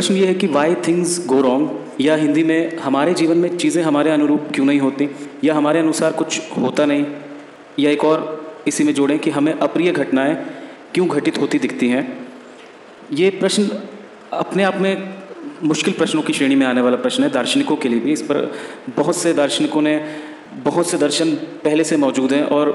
प्रश्न 0.00 0.14
ये 0.16 0.26
है 0.26 0.34
कि 0.34 0.46
वाई 0.46 0.74
थिंग्स 0.74 1.26
गो 1.26 1.40
रॉन्ग 1.40 2.00
या 2.00 2.14
हिंदी 2.16 2.42
में 2.42 2.76
हमारे 2.76 3.14
जीवन 3.14 3.38
में 3.38 3.56
चीज़ें 3.56 3.82
हमारे 3.84 4.10
अनुरूप 4.10 4.46
क्यों 4.54 4.66
नहीं 4.66 4.78
होती? 4.80 5.08
या 5.44 5.54
हमारे 5.54 5.80
अनुसार 5.80 6.12
कुछ 6.12 6.40
होता 6.58 6.84
नहीं? 6.84 7.04
या 7.78 7.90
एक 7.90 8.04
और, 8.04 8.22
इसी 8.66 8.84
में 8.84 8.92
जोड़ें 8.94 9.18
कि 9.18 9.30
हमें 9.30 9.52
अप्रिय 9.52 9.92
घटनाएँ 9.92 10.34
क्यों 10.94 11.08
घटित 11.08 11.38
होती 11.38 11.58
दिखती 11.58 11.88
हैं? 11.88 12.04
ये 13.12 13.30
प्रश्न 13.30 13.68
अपने 14.32 14.62
आप 14.62 14.76
में 14.76 15.12
मुश्किल 15.64 15.94
प्रश्नों 15.94 16.22
की 16.22 16.32
श्रेणी 16.32 16.54
में 16.54 16.66
आने 16.66 16.80
वाला 16.80 16.96
प्रश्न 16.96 17.24
है, 17.24 17.30
दार्शनिकों 17.30 17.76
के 17.76 17.88
लिए 17.88 18.00
भी। 18.00 18.12
इस 18.12 18.22
पर 18.22 18.52
बहुत 18.96 19.16
से 19.16 19.32
दार्शनिकों 19.32 19.82
ने 19.82 19.94
बहुत 20.64 20.90
से 20.90 20.98
दर्शन 20.98 21.34
पहले 21.64 21.84
से 21.84 21.96
मौजूद 21.96 22.32
हैं 22.32 22.42
और 22.44 22.72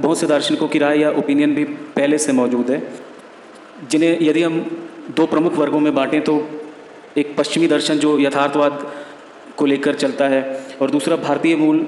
बहुत 0.00 0.18
से 0.18 0.26
दार्शनिकों 0.26 0.68
की 0.68 0.78
राय 0.78 1.00
या 1.00 1.10
ओपिनियन 1.10 1.54
भी 1.54 1.64
पहले 1.96 2.18
से 2.18 2.32
मौजूद 2.32 2.70
है, 2.70 2.82
जिन्हें 3.90 4.16
यदि 4.22 4.42
हम 4.42 4.62
दो 5.10 5.26
प्रमुख 5.26 5.54
वर्गों 5.54 5.80
में 5.80 5.94
बांटें 5.94 6.20
तो 6.24 6.34
एक 7.18 7.36
पश्चिमी 7.36 7.66
दर्शन 7.66 7.98
जो 7.98 8.18
यथार्थवाद 8.18 8.86
को 9.56 9.66
लेकर 9.66 9.94
चलता 9.94 10.28
है 10.28 10.42
और 10.82 10.90
दूसरा 10.90 11.16
भारतीय 11.18 11.56
मूल 11.56 11.86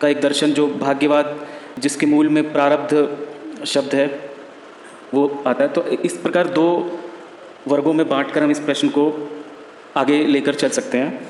का 0.00 0.08
एक 0.08 0.20
दर्शन 0.20 0.52
जो 0.52 0.66
भाग्यवाद 0.68 1.36
जिसके 1.78 2.06
मूल 2.06 2.28
में 2.28 2.52
प्रारब्ध 2.52 3.64
शब्द 3.66 3.94
है, 3.94 4.06
वो 5.14 5.42
आता 5.46 5.64
है। 5.64 5.68
तो 5.68 5.82
इस 6.04 6.16
प्रकार 6.16 6.48
दो 6.50 6.66
वर्गों 7.68 7.92
में 7.92 8.08
बांटकर 8.08 8.42
हम 8.42 8.50
इस 8.50 8.60
प्रश्न 8.60 8.88
को 8.88 9.04
आगे 9.96 10.24
लेकर 10.26 10.54
चल 10.54 10.68
सकते 10.70 10.98
हैं। 10.98 11.28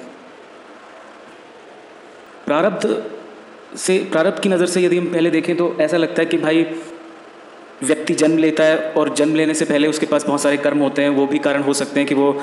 प्रारब्ध 2.46 3.02
से, 3.76 3.98
प्रारब्ध 4.10 4.40
की 4.40 4.48
नज़र 4.48 4.66
से 4.66 4.82
यदि 4.82 4.98
हम 4.98 5.06
पहले 5.12 5.30
देखें 5.30 5.56
तो 5.56 5.74
ऐसा 5.80 5.96
लगता 5.96 6.22
है 6.22 6.26
कि 6.26 6.38
भाई 6.38 6.64
व्यक्ति 7.82 8.14
जन्म 8.14 8.38
लेता 8.38 8.64
है 8.64 8.92
और 8.92 9.14
जन्म 9.14 9.34
लेने 9.34 9.54
से 9.54 9.64
पहले 9.64 9.88
उसके 9.88 10.06
पास 10.06 10.26
बहुत 10.26 10.40
सारे 10.40 10.56
कर्म 10.56 10.78
होते 10.78 11.02
हैं, 11.02 11.08
वो 11.08 11.26
भी 11.26 11.38
कारण 11.38 11.62
हो 11.62 11.72
सकते 11.74 12.00
हैं 12.00 12.08
कि 12.08 12.14
वो 12.14 12.40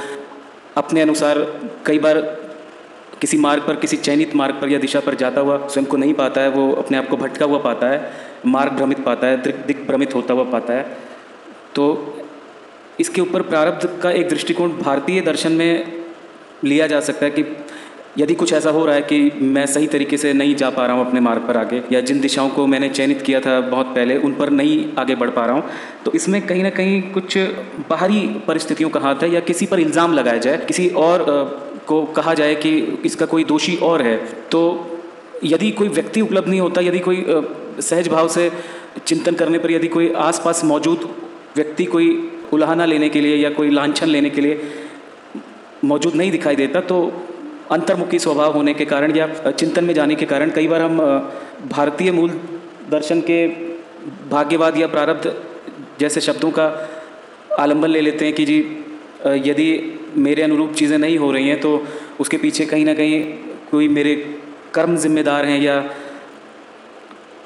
अपने 0.77 1.02
अनुसार 1.02 1.40
कई 1.85 1.99
बार 1.99 2.20
किसी 3.21 3.38
मार्ग 3.38 3.63
पर, 3.68 3.76
किसी 3.76 3.98
चयनित 3.98 4.35
मार्ग 4.35 4.55
पर 4.55 4.70
या 4.70 4.80
दिशा 4.80 4.99
पर 4.99 5.16
जाता 5.16 5.41
हुआ 5.41 5.57
स्वयं 5.68 5.85
को 5.85 5.98
नहीं 5.98 6.13
पाता 6.13 6.41
है, 6.41 6.49
वो 6.49 6.72
अपने 6.74 6.98
आप 6.98 7.07
को 7.07 7.18
भटका 7.18 7.46
हुआ 7.46 7.60
पाता 7.60 7.88
है, 7.88 8.12
मार्ग 8.46 8.74
भ्रमित 8.74 9.04
पाता 9.04 9.27
है, 9.27 9.38
दिक 9.68 9.85
भ्रमित 9.88 10.16
होता 10.16 10.34
हुआ 10.34 10.44
पाता 10.44 10.74
है। 10.74 10.98
तो 11.76 12.18
इसके 13.00 13.22
ऊपर 13.22 13.41
प्रारब्ध 13.41 14.00
का 14.04 14.12
एक 14.12 14.29
दृष्टिकोण 14.29 14.72
भारतीय 14.72 15.22
दर्शन 15.22 15.52
में 15.52 16.04
लिया 16.63 16.88
जा 16.88 17.00
सकता 17.00 17.26
है 17.26 17.32
कि 17.32 17.44
यदि 18.18 18.34
कुछ 18.36 18.52
ऐसा 18.54 18.70
हो 18.70 18.86
रहा 18.86 18.96
है 18.96 19.02
कि 19.02 19.32
मैं 19.42 19.66
सही 19.66 19.88
तरीके 19.88 20.18
से 20.18 20.34
नहीं 20.34 20.56
जा 20.56 20.70
पा 20.70 20.86
रहा 20.86 20.96
हूँ 20.96 21.06
अपने 21.06 21.20
मार्ग 21.20 21.48
पर 21.48 21.58
आगे, 21.58 21.82
या 21.92 22.02
जिन 22.02 22.20
दिशाओं 22.22 22.50
को 22.50 22.66
मैंने 22.68 22.90
चयनित 22.90 23.22
किया 23.22 23.40
था 23.42 23.60
बहुत 23.62 23.86
पहले, 23.96 24.18
उन 24.18 24.34
पर 24.34 24.50
नहीं 24.52 24.86
आगे 24.98 25.16
बढ़ 25.16 25.30
पा 25.30 25.46
रहा 25.46 25.56
हूँ 25.56 25.64
तो 26.06 26.12
इसमें 26.12 26.41
कहीं 26.48 26.64
ना 26.64 26.70
कहीं 26.72 27.02
कुछ 27.12 27.38
बाहरी 27.90 28.22
परिस्थितियों 28.48 28.90
का 28.90 29.00
हाथ 29.00 29.24
है, 29.24 29.32
या 29.34 29.40
किसी 29.41 29.66
पर 29.66 29.80
इल्ज़ाम 29.80 30.14
लगाया 30.14 30.38
जाए, 30.38 30.58
किसी 30.68 30.88
और 30.90 31.26
को 31.88 32.04
कहा 32.16 32.34
जाए 32.34 32.56
कि 32.56 32.72
इसका 33.06 33.26
कोई 33.26 33.44
दोषी 33.44 33.76
और 33.84 34.02
है 34.02 34.16
तो 34.52 34.62
यदि 35.46 35.72
कोई 35.72 35.88
व्यक्ति 35.90 36.22
उपलब्ध 36.22 36.50
नहीं 36.50 36.60
होता, 36.60 36.82
यदि 36.82 37.00
कोई 37.00 37.26
सहज 37.82 38.08
भाव 38.08 38.28
से 38.30 38.52
चिंतन 39.06 39.36
करने 39.36 39.58
पर 39.60 39.72
यदि 39.72 39.88
कोई 39.88 40.14
आसपास 40.22 40.64
मौजूद 40.66 41.10
व्यक्ति 41.56 41.86
कोई 41.86 42.08
उलाहना 42.54 42.86
लेने 42.86 43.10
के 43.10 43.22
लिए 43.22 43.36
या 43.36 43.50
कोई 43.50 43.70
लाछन 43.70 44.08
लेने 44.08 44.30
के 44.30 44.41
लिए 44.41 44.62
मौजूद 45.86 46.16
नहीं 46.16 46.32
दिखाई 46.32 46.56
देता 46.56 46.82
तो 46.82 46.98
अंतर्मुखी 47.72 48.20
स्वभाव 48.20 48.54
होने 48.54 48.74
के 48.74 48.86
कारण 48.86 49.16
या 49.16 49.28
चिंतन 49.52 49.84
में 49.84 49.94
जाने 49.94 50.16
के 50.16 50.26
कारण 50.26 50.52
कई 50.52 50.68
बार 50.68 50.82
हम 50.82 50.98
भारतीय 51.70 52.12
मूल 52.12 52.30
दर्शन 52.90 53.22
के 53.22 53.48
भाग्यवाद 54.30 54.78
या 54.78 54.88
प्रारब्ध 54.88 55.34
जैसे 56.00 56.22
शब्दों 56.22 56.52
का 56.52 56.66
आलंबन 57.60 57.90
ले 57.90 58.02
लेते 58.02 58.26
हैं 58.26 58.34
कि 58.36 58.46
जी 58.46 58.58
यदि 59.50 60.00
मेरे 60.18 60.41
अनुरूप 60.44 60.74
चीज़ें 60.74 60.98
नहीं 60.98 61.18
हो 61.18 61.32
रही 61.32 61.48
हैं 61.48 61.60
तो 61.60 61.72
उसके 62.20 62.38
पीछे 62.38 62.66
कहीं 62.66 62.86
ना 62.86 62.94
कहीं 62.94 63.24
कोई 63.72 63.88
मेरे 63.88 64.16
कर्म 64.73 64.96
जिम्मेदार 64.97 65.46
हैं 65.46 65.59
या 65.62 65.79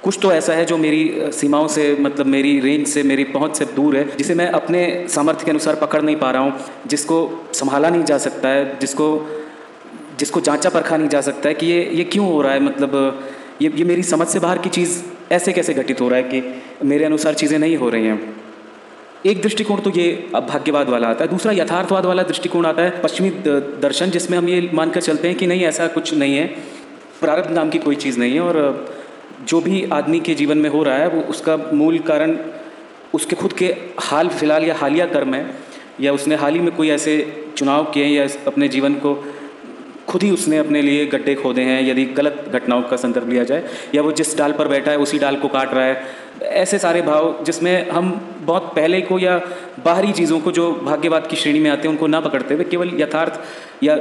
कुछ 0.03 0.17
तो 0.21 0.31
ऐसा 0.31 0.53
है 0.53 0.65
जो 0.65 0.77
मेरी 0.77 1.31
सीमाओं 1.33 1.67
से 1.67 1.95
मतलब 1.99 2.25
मेरी 2.25 2.59
रेंज 2.59 2.87
से, 2.87 3.03
मेरी 3.03 3.23
पहुँच 3.23 3.57
से 3.57 3.65
दूर 3.65 3.95
है, 3.97 4.03
जिसे 4.17 4.35
मैं 4.35 4.47
अपने 4.49 5.07
सामर्थ्य 5.09 5.45
के 5.45 5.51
अनुसार 5.51 5.75
पकड़ 5.75 6.01
नहीं 6.01 6.15
पा 6.15 6.31
रहा 6.31 6.41
हूँ, 6.41 6.53
जिसको 6.87 7.17
संभाला 7.53 7.89
नहीं 7.89 8.03
जा 8.03 8.17
सकता 8.17 8.49
है, 8.49 8.79
जिसको 8.79 9.07
जिसको 10.19 10.41
जांचा 10.41 10.69
परखा 10.69 10.97
नहीं 10.97 11.09
जा 11.09 11.21
सकता 11.21 11.49
है 11.49 11.55
कि 11.55 11.65
ये 11.65 11.83
ये 11.93 12.03
क्यों 12.03 12.27
हो 12.27 12.41
रहा 12.41 12.53
है? 12.53 12.59
मतलब 12.59 13.23
ये 13.61 13.71
ये 13.75 13.83
मेरी 13.83 14.03
समझ 14.03 14.27
से 14.27 14.39
बाहर 14.39 14.57
की 14.57 14.69
चीज़ 14.69 15.01
ऐसे 15.31 15.53
कैसे 15.53 15.73
घटित 15.73 16.01
हो 16.01 16.09
रहा 16.09 16.19
है 16.19 16.23
कि 16.23 16.61
मेरे 16.85 17.05
अनुसार 17.05 17.33
चीज़ें 17.33 17.57
नहीं 17.59 17.77
हो 17.77 17.89
रही 17.89 18.05
हैं? 18.05 18.35
एक 19.25 19.41
दृष्टिकोण 19.41 19.79
तो 19.79 19.89
ये 19.89 20.11
भाग्यवाद 20.33 20.89
वाला 20.89 21.07
आता 21.07 21.23
है। 21.23 21.29
दूसरा 21.29 21.51
यथार्थवाद 21.51 22.05
वाला 22.05 22.23
दृष्टिकोण 22.23 22.65
आता 22.65 22.81
है, 22.81 23.01
पश्चिमी 23.01 23.29
दर्शन, 23.81 24.09
जिसमें 24.09 24.37
हम 24.37 24.49
ये 24.49 24.69
मानकर 24.73 25.01
चलते 25.01 25.27
हैं 25.27 25.37
कि 25.37 25.47
नहीं, 25.47 25.65
ऐसा 25.65 25.87
कुछ 25.87 26.13
नहीं 26.13 26.37
है। 26.37 26.45
प्रारब्ध 27.21 27.51
नाम 27.51 27.69
की 27.69 27.79
कोई 27.79 27.95
चीज़ 27.95 28.19
नहीं 28.19 28.33
है 28.33 28.41
और 28.41 28.95
जो 29.47 29.61
भी 29.61 29.83
आदमी 29.93 30.19
के 30.19 30.35
जीवन 30.35 30.57
में 30.57 30.69
हो 30.69 30.83
रहा 30.83 30.97
है, 30.97 31.07
वो 31.09 31.21
उसका 31.21 31.57
मूल 31.73 31.97
कारण 31.99 32.37
उसके 33.13 33.35
खुद 33.35 33.53
के 33.53 33.65
हाल 33.99 34.27
फ़िलहाल 34.29 34.63
या 34.63 34.75
हालिया 34.75 35.05
कर्म 35.05 35.33
है, 35.33 35.45
या 36.01 36.13
उसने 36.13 36.35
हाल 36.35 36.53
ही 36.53 36.59
में 36.59 36.75
कोई 36.75 36.89
ऐसे 36.89 37.15
चुनाव 37.57 37.83
किए 37.83 38.05
या 38.05 38.27
अपने 38.47 38.67
जीवन 38.67 38.93
को 38.95 39.13
खुद 40.07 40.23
ही 40.23 40.29
उसने 40.31 40.57
अपने 40.57 40.81
लिए 40.81 41.05
गड्ढे 41.05 41.35
खोदे 41.35 41.61
हैं, 41.61 41.81
यदि 41.89 42.05
गलत 42.17 42.45
घटनाओं 42.53 42.81
का 42.83 42.97
संदर्भ 42.97 43.29
लिया 43.29 43.43
जाए, 43.43 43.63
या 43.95 44.01
वो 44.01 44.11
जिस 44.11 44.37
डाल 44.37 44.51
पर 44.51 44.67
बैठा 44.67 44.91
है, 44.91 44.97
उसी 44.97 45.19
डाल 45.19 45.35
को 45.35 45.47
काट 45.47 45.73
रहा 45.73 45.85
है, 45.85 46.03
ऐसे 46.41 46.77
सारे 46.79 47.01
भाव 47.01 47.43
जिसमें 47.45 47.89
हम 47.89 48.11
बहुत 48.41 48.71
पहले 48.75 49.01
को 49.01 49.19
या 49.19 49.37
बाहरी 49.85 50.11
चीज़ों 50.11 50.39
को 50.39 50.51
जो 50.51 50.71
भाग्यवाद 50.83 51.27
की 51.27 51.35
श्रेणी 51.35 51.59
में 51.59 51.69
आते 51.69 51.87
हैं, 51.87 51.89
उनको 51.89 52.07
ना 52.07 52.19
पकड़ते 52.21 52.53
हुए 52.53 52.63
केवल 52.65 52.91
यथार्थ 53.01 53.39
या 53.83 53.97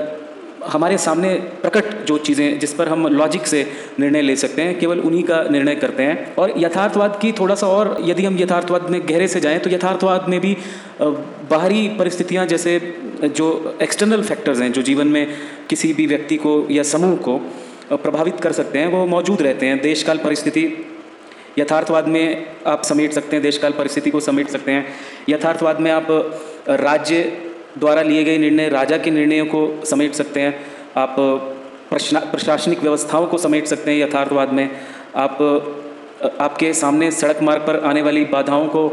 हमारे 0.67 0.97
सामने 0.99 1.33
प्रकट 1.63 2.05
जो 2.07 2.17
चीज़ें 2.19 2.59
जिस 2.59 2.73
पर 2.75 2.89
हम 2.89 3.07
लॉजिक 3.09 3.47
से 3.47 3.61
निर्णय 4.01 4.23
ले 4.23 4.37
सकते 4.37 4.63
हैं, 4.63 4.79
केवल 4.79 5.01
उन्हीं 5.01 5.23
का 5.23 5.43
निर्णय 5.51 5.75
करते 5.77 6.03
हैं। 6.03 6.35
और 6.37 6.55
यथार्थवाद 6.59 7.19
की 7.23 7.33
थोड़ा 7.33 7.55
सा 7.55 7.67
और, 7.69 7.97
यदि 8.05 8.25
हम 8.25 8.39
यथार्थवाद 8.39 8.89
में 8.91 9.01
गहरे 9.09 9.29
से 9.29 9.41
जाएँ 9.41 9.59
तो 9.59 9.71
यथार्थवाद 9.71 10.29
में 10.29 10.41
भी 10.41 10.57
बाहरी 11.51 11.89
परिस्थितियाँ 11.99 12.47
जैसे 12.47 12.79
जो 13.25 13.77
एक्सटर्नल 13.83 14.23
फैक्टर्स 14.23 14.61
हैं, 14.61 14.73
जो 14.73 14.83
जीवन 14.83 15.07
में 15.09 15.27
किसी 15.71 15.93
भी 15.93 16.07
व्यक्ति 16.07 16.37
को 16.37 16.67
या 16.71 16.83
समूह 16.83 17.17
को 17.19 17.39
प्रभावित 17.93 18.41
कर 18.41 18.53
सकते 18.53 18.79
हैं, 18.79 18.87
वो 18.87 19.07
मौजूद 19.07 19.43
रहते 19.43 19.67
हैं। 19.67 19.81
देशकाल 19.83 20.19
परिस्थिति 20.19 20.65
यथार्थवाद 21.59 22.09
में 22.09 22.47
आप 22.67 22.83
समेट 22.83 23.13
सकते 23.13 23.37
हैं, 23.37 23.43
देशकाल 23.43 23.73
परिस्थिति 23.73 24.11
को 24.11 24.21
समेट 24.21 24.49
सकते 24.49 24.73
हैं। 24.73 24.87
यथार्थवाद 25.29 25.81
में 25.81 25.91
आप 25.91 26.07
राज्य 26.69 27.23
द्वारा 27.79 28.03
लिए 28.03 28.25
गए 28.25 28.39
निर्णय, 28.39 28.69
राजा 28.69 28.99
के 28.99 29.11
निर्णयों 29.11 29.47
को 29.47 29.85
समेट 29.85 30.15
सकते 30.15 30.41
हैं। 30.41 30.67
आप 30.97 31.17
प्रशासनिक 31.91 32.83
व्यवस्थाओं 32.83 33.27
को 33.27 33.39
समेट 33.39 33.67
सकते 33.67 33.91
हैं 33.91 33.99
यथार्थवाद 33.99 34.53
में। 34.53 34.69
आप 35.17 35.39
आपके 36.41 36.73
सामने 36.73 37.11
सड़क 37.11 37.43
मार्ग 37.43 37.63
पर 37.63 37.77
आने 37.81 38.03
वाली 38.03 38.25
बाधाओं 38.25 38.67
को 38.67 38.89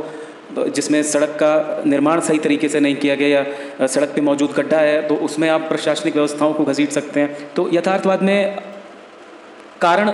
जिसमें 0.58 1.02
सड़क 1.04 1.30
का 1.42 1.84
निर्माण 1.88 2.20
सही 2.20 2.40
तरीके 2.40 2.70
से 2.70 2.80
नहीं 2.80 2.96
किया 2.96 3.16
गया 3.16 3.28
या 3.30 3.88
सड़क 3.88 4.10
पे 4.10 4.22
मौजूद 4.22 4.52
गड्ढा 4.52 4.80
है 4.80 5.02
तो 5.08 5.16
उसमें 5.26 5.50
आप 5.50 5.62
प्रशासनिक 5.62 6.16
व्यवस्थाओं 6.16 6.54
को 6.54 6.64
घसीट 6.64 6.92
सकते 6.92 7.20
हैं। 7.20 7.54
तो 7.56 7.70
यथार्थवाद 7.74 8.24
में 8.24 8.58
कारण 9.82 10.12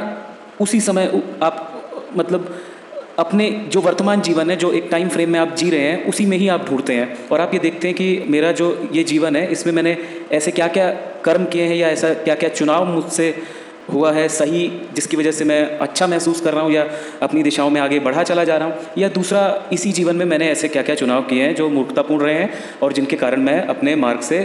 उसी 0.61 0.79
समय 0.81 1.21
आप 1.43 1.65
मतलब 2.17 2.55
अपने 3.19 3.49
जो 3.69 3.81
वर्तमान 3.81 4.21
जीवन 4.21 4.49
है, 4.49 4.55
जो 4.55 4.71
एक 4.71 4.87
टाइम 4.91 5.09
फ्रेम 5.09 5.29
में 5.29 5.39
आप 5.39 5.55
जी 5.55 5.69
रहे 5.69 5.79
हैं, 5.81 6.05
उसी 6.05 6.25
में 6.25 6.37
ही 6.37 6.47
आप 6.47 6.65
ढूंढते 6.69 6.93
हैं। 6.93 7.27
और 7.29 7.41
आप 7.41 7.53
ये 7.53 7.59
देखते 7.59 7.87
हैं 7.87 7.95
कि 7.97 8.23
मेरा 8.27 8.51
जो 8.51 8.89
ये 8.93 9.03
जीवन 9.03 9.35
है, 9.35 9.45
इसमें 9.51 9.73
मैंने 9.73 9.97
ऐसे 10.31 10.51
क्या 10.51 10.67
क्या 10.67 10.89
कर्म 11.25 11.45
किए 11.45 11.63
हैं 11.63 11.75
या 11.75 11.89
ऐसा 11.89 12.13
क्या 12.13 12.35
क्या 12.35 12.49
चुनाव 12.49 12.85
मुझसे 12.85 13.33
हुआ 13.89 14.11
है 14.11 14.27
सही, 14.29 14.67
जिसकी 14.95 15.17
वजह 15.17 15.31
से 15.31 15.45
मैं 15.45 15.77
अच्छा 15.79 16.07
महसूस 16.07 16.41
कर 16.41 16.53
रहा 16.53 16.63
हूँ 16.63 16.71
या 16.71 16.85
अपनी 17.21 17.43
दिशाओं 17.43 17.69
में 17.69 17.79
आगे 17.81 17.99
बढ़ा 17.99 18.23
चला 18.23 18.43
जा 18.43 18.57
रहा 18.57 18.67
हूँ, 18.67 18.75
या 18.97 19.09
दूसरा, 19.09 19.69
इसी 19.73 19.91
जीवन 19.91 20.15
में 20.15 20.25
मैंने 20.25 20.49
ऐसे 20.51 20.67
क्या 20.67 20.83
क्या 20.83 20.95
चुनाव 20.95 21.21
किए 21.23 21.43
हैं 21.43 21.53
जो 21.55 21.69
मूर्खतापूर्ण 21.69 22.23
रहे 22.23 22.33
हैं 22.33 22.49
और 22.83 22.93
जिनके 22.93 23.15
कारण 23.17 23.41
मैं 23.41 23.61
अपने 23.67 23.95
मार्ग 23.97 24.21
से 24.21 24.39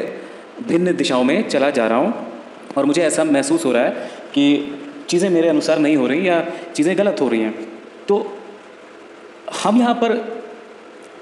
भिन्न 0.68 0.96
दिशाओं 0.96 1.24
में 1.24 1.48
चला 1.48 1.70
जा 1.70 1.86
रहा 1.86 1.98
हूँ। 1.98 2.14
और 2.76 2.84
मुझे 2.84 3.02
ऐसा 3.02 3.24
महसूस 3.24 3.64
हो 3.64 3.72
रहा 3.72 3.82
है 3.82 4.08
कि 4.34 4.44
चीज़ें 5.08 5.28
मेरे 5.30 5.48
अनुसार 5.48 5.78
नहीं 5.78 5.96
हो 5.96 6.06
रही 6.06 6.28
या 6.28 6.44
चीज़ें 6.74 6.96
गलत 6.98 7.20
हो 7.20 7.28
रही 7.28 7.40
हैं। 7.40 7.54
तो 8.08 8.16
हम 9.62 9.78
यहाँ 9.78 9.94
पर 9.94 10.12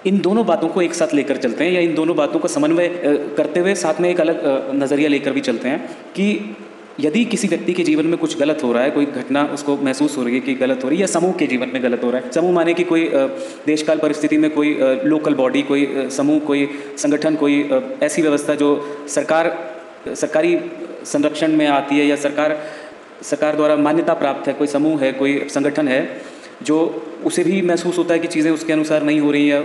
इन 0.06 0.18
दोनों 0.20 0.44
बातों 0.46 0.68
को 0.68 0.82
एक 0.82 0.94
साथ 0.94 1.14
लेकर 1.14 1.36
चलते 1.36 1.64
हैं 1.64 1.72
या 1.72 1.80
इन 1.80 1.94
दोनों 1.94 2.16
बातों 2.16 2.40
का 2.40 2.48
समन्वय 2.48 2.88
करते 3.36 3.60
हुए 3.60 3.74
साथ 3.74 4.00
में 4.00 4.08
एक 4.10 4.20
अलग 4.20 4.40
नज़रिया 4.74 5.08
लेकर 5.08 5.32
भी 5.32 5.40
चलते 5.40 5.68
हैं 5.68 5.78
कि 6.16 6.56
यदि 7.00 7.24
किसी 7.24 7.48
व्यक्ति 7.48 7.72
के 7.72 7.82
जीवन 7.82 8.06
में 8.06 8.16
कुछ 8.18 8.38
गलत 8.38 8.62
हो 8.62 8.72
रहा 8.72 8.82
है, 8.82 8.90
कोई 8.90 9.06
घटना 9.06 9.44
उसको 9.54 9.76
महसूस 9.78 10.16
हो 10.16 10.22
रही 10.22 10.34
है 10.34 10.40
कि 10.40 10.54
गलत 10.54 10.84
हो 10.84 10.88
रही 10.88 10.98
है 10.98 11.00
या 11.00 11.06
समूह 11.08 11.32
के 11.32 11.46
जीवन 11.46 11.70
में 11.72 11.82
गलत 11.82 12.04
हो 12.04 12.10
रहा 12.10 12.20
है, 12.20 12.30
समूह 12.32 12.52
माने 12.52 12.74
कि 12.74 12.84
कोई 12.84 13.08
देशकाल 13.66 13.98
परिस्थिति 13.98 14.38
में 14.38 14.50
कोई 14.50 14.76
लोकल 15.04 15.34
बॉडी 15.34 15.62
कोई 15.62 16.08
समूह, 16.10 16.38
कोई 16.40 16.68
संगठन, 16.98 17.36
कोई 17.36 17.62
ऐसी 18.02 18.22
व्यवस्था 18.22 18.54
जो 18.54 18.70
सरकार, 19.08 19.50
सरकारी 20.16 20.58
संरक्षण 21.04 21.56
में 21.56 21.66
आती 21.68 21.98
है 21.98 22.06
या 22.06 22.16
सरकार 22.18 22.58
सरकार 23.22 23.56
द्वारा 23.56 23.76
मान्यता 23.76 24.14
प्राप्त 24.14 24.48
है, 24.48 24.52
कोई 24.54 24.66
समूह 24.66 25.00
है, 25.00 25.12
कोई 25.12 25.38
संगठन 25.48 25.88
है, 25.88 26.00
जो 26.62 26.78
उसे 27.24 27.44
भी 27.44 27.60
महसूस 27.62 27.98
होता 27.98 28.14
है 28.14 28.20
कि 28.20 28.28
चीज़ें 28.28 28.50
उसके 28.50 28.72
अनुसार 28.72 29.02
नहीं 29.02 29.20
हो 29.20 29.30
रही 29.30 29.50
या 29.50 29.60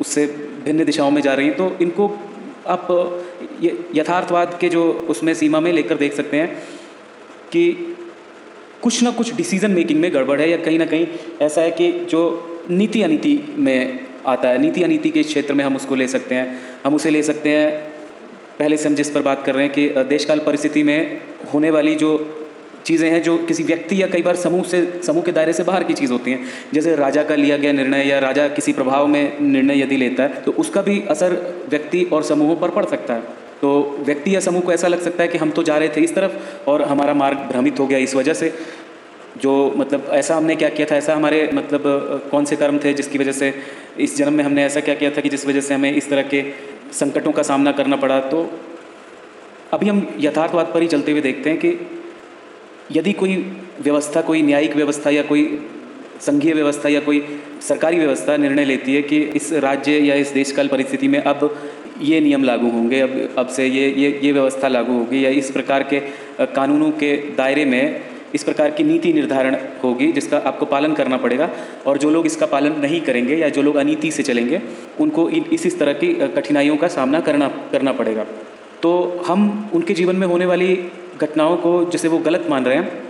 उससे 0.00 0.26
भिन्न 0.64 0.84
दिशाओं 0.84 1.10
में 1.10 1.20
जा 1.22 1.34
रही 1.34 1.46
हैं 1.46 1.56
तो 1.56 1.76
इनको 1.80 2.08
आप 2.66 2.86
यथार्थवाद 3.94 4.58
के 4.60 4.68
जो 4.68 4.92
उसमें 4.92 5.34
सीमा 5.34 5.60
में 5.60 5.72
लेकर 5.72 5.96
देख 5.96 6.12
सकते 6.12 6.36
हैं 6.36 6.62
कि 7.52 7.96
कुछ 8.82 9.02
ना 9.02 9.10
कुछ 9.10 9.34
डिसीज़न 9.34 9.70
मेकिंग 9.70 10.00
में 10.00 10.14
गड़बड़ 10.14 10.40
है 10.40 10.50
या 10.50 10.56
कहीं 10.56 10.78
ना 10.78 10.86
कहीं 10.86 11.06
ऐसा 11.42 11.60
है 11.60 11.70
कि 11.70 11.92
जो 11.92 12.50
नीति 12.70 13.02
अनीति 13.02 13.54
में 13.58 14.00
आता 14.26 14.48
है, 14.48 14.58
नीति 14.58 14.82
अनीति 14.82 15.10
के 15.10 15.22
क्षेत्र 15.22 15.54
में 15.54 15.64
हम 15.64 15.76
उसको 15.76 15.94
ले 15.94 16.08
सकते 16.08 16.34
हैं। 16.34 16.60
हम 16.84 16.94
उसे 16.94 17.10
ले 17.10 17.22
सकते 17.22 17.48
हैं। 17.48 17.94
पहले 18.58 18.76
से 18.76 18.88
हम 18.88 18.94
जिस 18.94 19.10
पर 19.10 19.22
बात 19.22 19.42
कर 19.46 19.54
रहे 19.54 19.64
हैं 19.64 19.72
कि 19.74 19.88
देशकाल 19.88 20.38
परिस्थिति 20.38 20.82
में 20.82 21.20
होने 21.54 21.70
वाली 21.70 21.94
जो 21.94 22.40
चीज़ें 22.84 23.08
हैं 23.10 23.22
जो 23.22 23.36
किसी 23.46 23.62
व्यक्ति 23.64 24.02
या 24.02 24.06
कई 24.06 24.22
बार 24.22 24.36
समूह 24.36 24.62
से, 24.64 25.00
समूह 25.04 25.22
के 25.22 25.32
दायरे 25.32 25.52
से 25.52 25.62
बाहर 25.62 25.84
की 25.84 25.94
चीज़ 25.94 26.12
होती 26.12 26.30
हैं। 26.30 26.44
जैसे 26.74 26.94
राजा 26.96 27.22
का 27.22 27.34
लिया 27.34 27.56
गया 27.56 27.72
निर्णय 27.72 28.08
या 28.08 28.18
राजा 28.20 28.46
किसी 28.50 28.72
प्रभाव 28.72 29.06
में 29.06 29.40
निर्णय 29.42 29.80
यदि 29.82 29.96
लेता 29.96 30.22
है 30.22 30.42
तो 30.42 30.52
उसका 30.54 30.82
भी 30.82 31.00
असर 31.10 31.32
व्यक्ति 31.68 32.04
और 32.12 32.22
समूहों 32.24 32.56
पर 32.56 32.70
पड़ 32.70 32.84
सकता 32.86 33.14
है। 33.14 33.42
तो 33.60 33.98
व्यक्ति 34.00 34.34
या 34.34 34.40
समूह 34.40 34.60
को 34.60 34.72
ऐसा 34.72 34.88
लग 34.88 35.00
सकता 35.00 35.22
है 35.22 35.28
कि 35.28 35.38
हम 35.38 35.50
तो 35.50 35.62
जा 35.62 35.76
रहे 35.78 35.88
थे 35.88 36.00
इस 36.00 36.14
तरफ़ 36.14 36.70
और 36.70 36.82
हमारा 36.84 37.14
मार्ग 37.14 37.38
भ्रमित 37.50 37.80
हो 37.80 37.86
गया 37.86 37.98
इस 38.00 38.14
वजह 38.14 38.34
से। 38.34 38.52
जो 39.42 39.52
मतलब 39.76 40.08
ऐसा 40.12 40.34
हमने 40.36 40.56
क्या 40.56 40.68
किया 40.68 40.86
था, 40.90 40.96
ऐसा 40.96 41.14
हमारे 41.14 41.50
मतलब 41.54 41.82
कौन 42.30 42.44
से 42.44 42.56
कर्म 42.56 42.78
थे 42.78 42.92
जिसकी 42.94 43.18
वजह 43.18 43.32
से 43.32 43.52
इस 44.00 44.16
जन्म 44.16 44.32
में 44.32 44.44
हमने 44.44 44.64
ऐसा 44.64 44.80
क्या 44.80 44.94
किया 44.94 45.10
था 45.10 45.20
कि 45.20 45.28
जिस 45.28 45.46
वजह 45.46 45.60
से 45.60 45.74
हमें 45.74 45.92
इस 45.92 46.08
तरह 46.10 46.22
के 46.24 46.42
संकटों 46.92 47.32
का 47.32 47.42
सामना 47.42 47.72
करना 47.72 47.96
पड़ा। 47.96 48.20
तो 48.28 48.46
अभी 49.72 49.88
हम 49.88 50.06
यथार्थवाद 50.20 50.70
पर 50.74 50.82
ही 50.82 50.88
चलते 50.88 51.12
हुए 51.12 51.20
देखते 51.20 51.50
हैं 51.50 51.58
कि 51.58 51.70
यदि 52.92 53.12
कोई 53.12 53.36
व्यवस्था, 53.80 54.20
कोई 54.20 54.42
न्यायिक 54.42 54.76
व्यवस्था 54.76 55.10
या 55.10 55.22
कोई 55.22 55.58
संघीय 56.20 56.52
व्यवस्था 56.52 56.88
या 56.88 57.00
कोई 57.00 57.22
सरकारी 57.68 57.98
व्यवस्था 57.98 58.36
निर्णय 58.36 58.64
लेती 58.64 58.94
है 58.94 59.02
कि 59.02 59.18
इस 59.36 59.52
राज्य 59.52 59.98
या 59.98 60.14
इस 60.14 60.30
देश 60.30 60.52
काल 60.52 60.68
परिस्थिति 60.68 61.08
में 61.08 61.22
अब 61.22 61.58
ये 62.00 62.20
नियम 62.20 62.44
लागू 62.44 62.70
होंगे, 62.70 63.00
अब 63.00 63.34
अब 63.38 63.48
से 63.48 63.66
ये 63.66 63.88
ये 63.90 64.20
ये 64.22 64.32
व्यवस्था 64.32 64.68
लागू 64.68 64.92
होगी 64.92 65.24
या 65.24 65.30
इस 65.30 65.50
प्रकार 65.50 65.82
के 65.82 66.00
कानूनों 66.54 66.90
के 66.92 67.16
दायरे 67.36 67.64
में 67.64 68.00
इस 68.34 68.44
प्रकार 68.44 68.70
की 68.70 68.84
नीति 68.84 69.12
निर्धारण 69.12 69.56
होगी 69.82 70.10
जिसका 70.12 70.38
आपको 70.38 70.66
पालन 70.66 70.92
करना 70.92 71.16
पड़ेगा 71.16 71.48
और 71.86 71.98
जो 71.98 72.10
लोग 72.10 72.26
इसका 72.26 72.46
पालन 72.46 72.80
नहीं 72.80 73.00
करेंगे 73.00 73.36
या 73.36 73.48
जो 73.48 73.62
लोग 73.62 73.76
अनीति 73.76 74.10
से 74.10 74.22
चलेंगे, 74.22 74.60
उनको 75.00 75.28
इस 75.30 75.66
इस 75.66 75.78
तरह 75.78 75.92
की 75.92 76.12
कठिनाइयों 76.36 76.76
का 76.76 76.88
सामना 76.88 77.20
करना 77.20 77.48
करना 77.72 77.92
पड़ेगा। 77.92 78.24
तो 78.82 79.24
हम 79.26 79.70
उनके 79.74 79.94
जीवन 79.94 80.16
में 80.16 80.26
होने 80.26 80.46
वाली 80.46 80.74
घटनाओं 81.20 81.56
को 81.56 81.72
जैसे 81.90 82.08
वो 82.08 82.18
गलत 82.18 82.46
मान 82.50 82.64
रहे 82.64 82.76
हैं, 82.76 83.02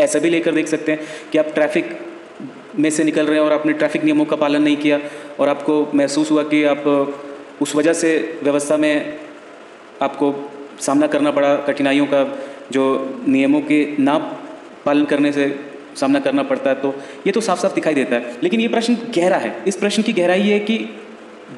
ऐसा 0.00 0.18
भी 0.18 0.30
लेकर 0.30 0.52
देख 0.52 0.68
सकते 0.68 0.92
हैं 0.92 1.00
कि 1.32 1.38
आप 1.38 1.46
ट्रैफ़िक 1.54 1.98
में 2.78 2.90
से 2.90 3.04
निकल 3.04 3.26
रहे 3.26 3.38
हैं 3.38 3.44
और 3.46 3.52
आपने 3.52 3.72
ट्रैफ़िक 3.72 4.04
नियमों 4.04 4.24
का 4.24 4.36
पालन 4.36 4.62
नहीं 4.62 4.76
किया 4.76 4.98
और 5.40 5.48
आपको 5.48 5.86
महसूस 5.94 6.30
हुआ 6.30 6.42
कि 6.42 6.64
आप, 6.64 6.84
उस 7.62 7.74
वजह 7.76 7.92
से 7.92 8.40
व्यवस्था 8.42 8.76
में 8.76 9.18
आपको 10.02 10.34
सामना 10.80 11.06
करना 11.06 11.30
पड़ा, 11.30 11.54
कठिनाइयों 11.56 12.06
का 12.06 12.22
जो 12.72 12.84
नियमों 13.28 13.60
के 13.60 13.96
ना 13.98 14.18
पालन 14.84 15.04
करने 15.04 15.32
से 15.32 15.48
सामना 15.96 16.20
करना 16.20 16.42
पड़ता 16.42 16.70
है 16.70 16.76
तो 16.76 16.88
ये 17.26 17.32
तो 17.32 17.40
साफ़ 17.40 17.60
साफ़ 17.60 17.74
दिखाई 17.74 17.94
देता 17.94 18.16
है। 18.16 18.36
लेकिन 18.42 18.60
ये 18.60 18.68
प्रश्न 18.68 18.96
गहरा 19.16 19.36
है। 19.36 19.54
इस 19.66 19.76
प्रश्न 19.76 20.02
की 20.02 20.12
गहराई 20.12 20.42
है 20.42 20.58
कि 20.60 20.76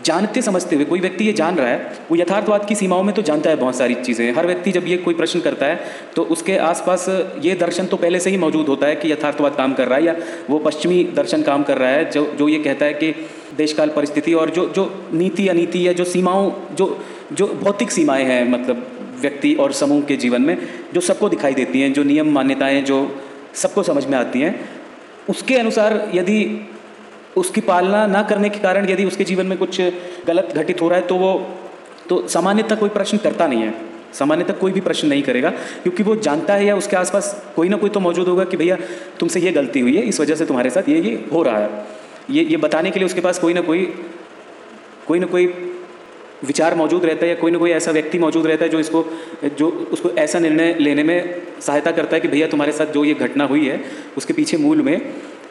जानते 0.05 0.43
समझते 0.43 0.77
हुए, 0.77 0.85
कोई 0.85 1.01
व्यक्ति 1.01 1.25
ये 1.25 1.33
जान 1.33 1.57
रहा 1.57 1.69
है, 1.69 1.93
वो 2.11 2.17
यथार्थवाद 2.17 2.65
की 2.67 2.75
सीमाओं 2.75 3.03
में 3.03 3.15
तो 3.15 3.23
जानता 3.23 3.51
है 3.51 3.57
बहुत 3.57 3.77
सारी 3.77 3.95
चीज़ें 3.95 4.33
हर 4.35 4.47
व्यक्ति 4.47 4.73
जब 4.73 4.87
ये 4.87 4.97
कोई 4.97 5.15
प्रश्न 5.15 5.41
करता 5.41 5.67
है 5.67 5.81
तो 6.17 6.23
उसके 6.27 6.57
आसपास 6.59 7.09
ये 7.43 7.55
दर्शन 7.55 7.87
तो 7.87 7.97
पहले 7.97 8.21
से 8.21 8.31
ही 8.31 8.37
मौजूद 8.37 8.69
होता 8.69 8.87
है 8.87 8.97
कि 8.97 9.13
यथार्थवाद 9.13 9.55
काम 9.57 9.75
कर 9.75 9.89
रहा 9.89 9.99
है 9.99 10.05
या 10.05 10.17
वो 10.51 10.59
पश्चिमी 10.59 11.03
दर्शन 11.17 11.43
काम 11.43 11.63
कर 11.63 11.79
रहा 11.79 11.91
है, 11.91 12.11
जो 12.11 12.25
जो 12.39 12.49
ये 12.49 12.59
कहता 12.59 12.87
है 12.87 12.95
कि 12.95 13.15
देशकाल 13.57 13.89
परिस्थिति 13.89 14.35
और 14.35 14.51
जो 14.51 14.69
जो 14.69 15.11
नीति 15.13 15.49
अनीति 15.49 15.87
या 15.89 15.93
जो 15.93 16.05
सीमाओं, 16.05 16.51
जो 16.75 17.05
जो 17.33 17.47
भौतिक 17.63 17.91
सीमाएँ 17.91 18.25
हैं 18.25 18.49
मतलब 18.51 18.87
व्यक्ति 19.21 19.55
और 19.55 19.73
समूह 19.73 20.03
के 20.03 20.17
जीवन 20.17 20.43
में, 20.43 20.57
जो 20.95 21.01
सबको 21.01 21.29
दिखाई 21.29 21.55
देती 21.55 21.81
हैं, 21.81 21.93
जो 21.93 22.03
नियम 22.05 22.33
मान्यताएँ, 22.33 22.83
जो 22.83 22.99
सबको 23.55 23.83
समझ 23.83 24.05
में 24.07 24.19
आती 24.19 24.41
हैं, 24.41 24.59
उसके 25.29 25.57
अनुसार 25.57 26.11
यदि 26.15 26.39
उसकी 27.39 27.61
पालना 27.63 28.07
ना 28.07 28.23
करने 28.23 28.49
के 28.49 28.59
कारण 28.59 28.89
यदि 28.91 29.05
उसके 29.05 29.25
जीवन 29.25 29.47
में 29.47 29.59
कुछ 29.59 29.81
गलत 30.27 30.53
घटित 30.57 30.83
हो 30.83 30.89
रहा 30.89 30.99
है 30.99 31.07
तो 31.07 31.17
वो 31.17 31.33
तो 32.09 32.27
सामान्यतः 32.29 32.77
कोई 32.77 32.89
प्रश्न 32.91 33.19
करता 33.19 33.47
नहीं 33.47 33.63
है। 33.63 33.75
सामान्यतः 34.15 34.55
कोई 34.55 34.73
भी 34.73 34.81
प्रश्न 34.81 35.09
नहीं 35.09 35.23
करेगा, 35.23 35.51
क्योंकि 35.83 36.03
वो 36.03 36.15
जानता 36.19 36.55
है 36.55 36.65
या 36.67 36.77
उसके 36.77 36.97
आसपास 36.97 37.27
कोई 37.57 37.69
ना 37.69 37.77
कोई 37.77 37.91
तो 37.91 38.01
मौजूद 38.01 38.29
होगा 38.29 38.45
कि 38.45 38.57
भैया, 38.57 38.77
तुमसे 39.21 39.41
ये 39.41 39.53
गलती 39.53 39.81
हुई 39.81 39.97
है, 39.97 40.03
इस 40.05 40.21
वजह 40.21 40.35
से 40.35 40.47
तुम्हारे 40.47 40.71
साथ 40.71 40.89
ये 40.89 41.01
ये 41.01 41.15
हो 41.33 41.43
रहा 41.43 41.59
है। 41.59 41.87
ये 42.31 42.45
ये 42.45 42.57
बताने 42.59 42.91
के 42.91 42.99
लिए 42.99 43.07
उसके 43.07 43.21
पास 43.21 43.39
कोई 43.39 43.55
ना 43.55 43.61
कोई 43.63 43.85
कोई 45.07 45.19
ना 45.19 45.27
कोई 45.27 45.47
विचार 46.45 46.75
मौजूद 46.75 47.05
रहता 47.05 47.25
है 47.25 47.29
या 47.29 47.35
कोई 47.37 47.51
ना 47.51 47.59
कोई 47.59 47.71
ऐसा 47.73 47.91
व्यक्ति 47.91 48.19
मौजूद 48.19 48.47
रहता 48.47 48.65
है 48.65 48.71
जो 48.71 48.81
इसको 48.81 49.05
जो 49.59 49.69
उसको 49.93 50.11
ऐसा 50.19 50.39
निर्णय 50.39 50.75
लेने 50.81 51.03
में 51.03 51.19
सहायता 51.61 51.91
करता 51.91 52.17
है 52.17 52.21
कि 52.21 52.29
भैया, 52.29 52.47
तुम्हारे 52.47 52.73
साथ 52.73 52.93
जो 52.95 53.05
ये 53.05 53.15
घटना 53.17 53.45
हुई 53.45 53.67
है, 53.67 53.81
उसके 54.17 54.33
पीछे 54.33 54.57
मूल 54.57 54.83
में 54.83 54.97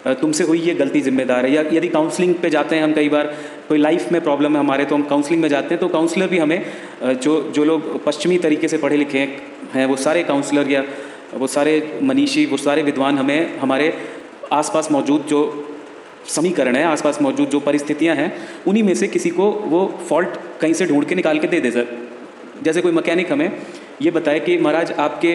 तुमसे 0.06 0.44
हुई 0.44 0.60
ये 0.60 0.74
गलती 0.76 1.02
जिम्मेदार 1.02 1.46
है? 1.46 1.52
या 1.54 1.64
यदि 1.74 1.88
काउंसलिंग 1.88 2.34
पे 2.36 2.50
जाते 2.50 2.76
हैं 2.76 2.84
हम 2.84 2.94
कई 2.94 3.10
बार, 3.10 3.34
कोई 3.68 3.78
लाइफ 3.78 4.12
में 4.12 4.22
प्रॉब्लम 4.22 4.54
है 4.54 4.60
हमारे 4.60 4.86
तो 4.86 4.96
हम 4.96 5.04
काउंसलिंग 5.04 5.42
में 5.42 5.50
जाते 5.50 5.74
हैं 5.74 5.80
तो 5.80 5.88
काउंसलर 5.88 6.28
भी 6.28 6.38
हमें 6.38 6.66
जो 7.04 7.42
जो 7.56 7.64
लोग 7.64 8.04
पश्चिमी 8.04 8.38
तरीके 8.38 8.68
से 8.68 8.78
पढ़े 8.78 8.98
लिखे 8.98 9.20
हैं, 9.74 9.86
वो 9.86 9.96
सारे 9.98 10.24
काउंसलर 10.24 10.72
या 10.72 10.84
वो 11.34 11.48
सारे 11.48 12.00
मनीषी, 12.04 12.46
वो 12.46 12.58
सारे 12.58 12.84
विद्वान 12.84 13.18
हमें, 13.18 13.58
हमारे 13.60 13.94
आसपास 14.54 14.92
मौजूद 14.92 15.26
जो 15.28 15.40
समीकरण 16.28 16.76
है, 16.76 16.84
आसपास 16.84 17.22
मौजूद 17.22 17.50
जो 17.50 17.60
परिस्थितियाँ 17.60 18.16
हैं, 18.16 18.32
उन्हीं 18.68 18.84
में 18.84 18.94
से 18.96 19.08
किसी 19.08 19.30
को 19.30 19.50
वो 19.66 19.86
फॉल्ट 20.10 20.38
कहीं 20.62 20.74
से 20.74 20.86
ढूंढ 20.86 21.06
के 21.06 21.16
निकाल 21.16 21.40
के 21.40 21.48
दे 21.48 21.60
दे, 21.60 21.72
सर। 21.72 21.88
जैसे 22.64 22.82
कोई 22.82 22.92
मैकेनिक 22.92 23.32
हमें 23.32 23.52
ये 24.02 24.12
बताए 24.12 24.40
कि 24.40 24.58
महाराज, 24.58 24.92
आपके 24.94 25.34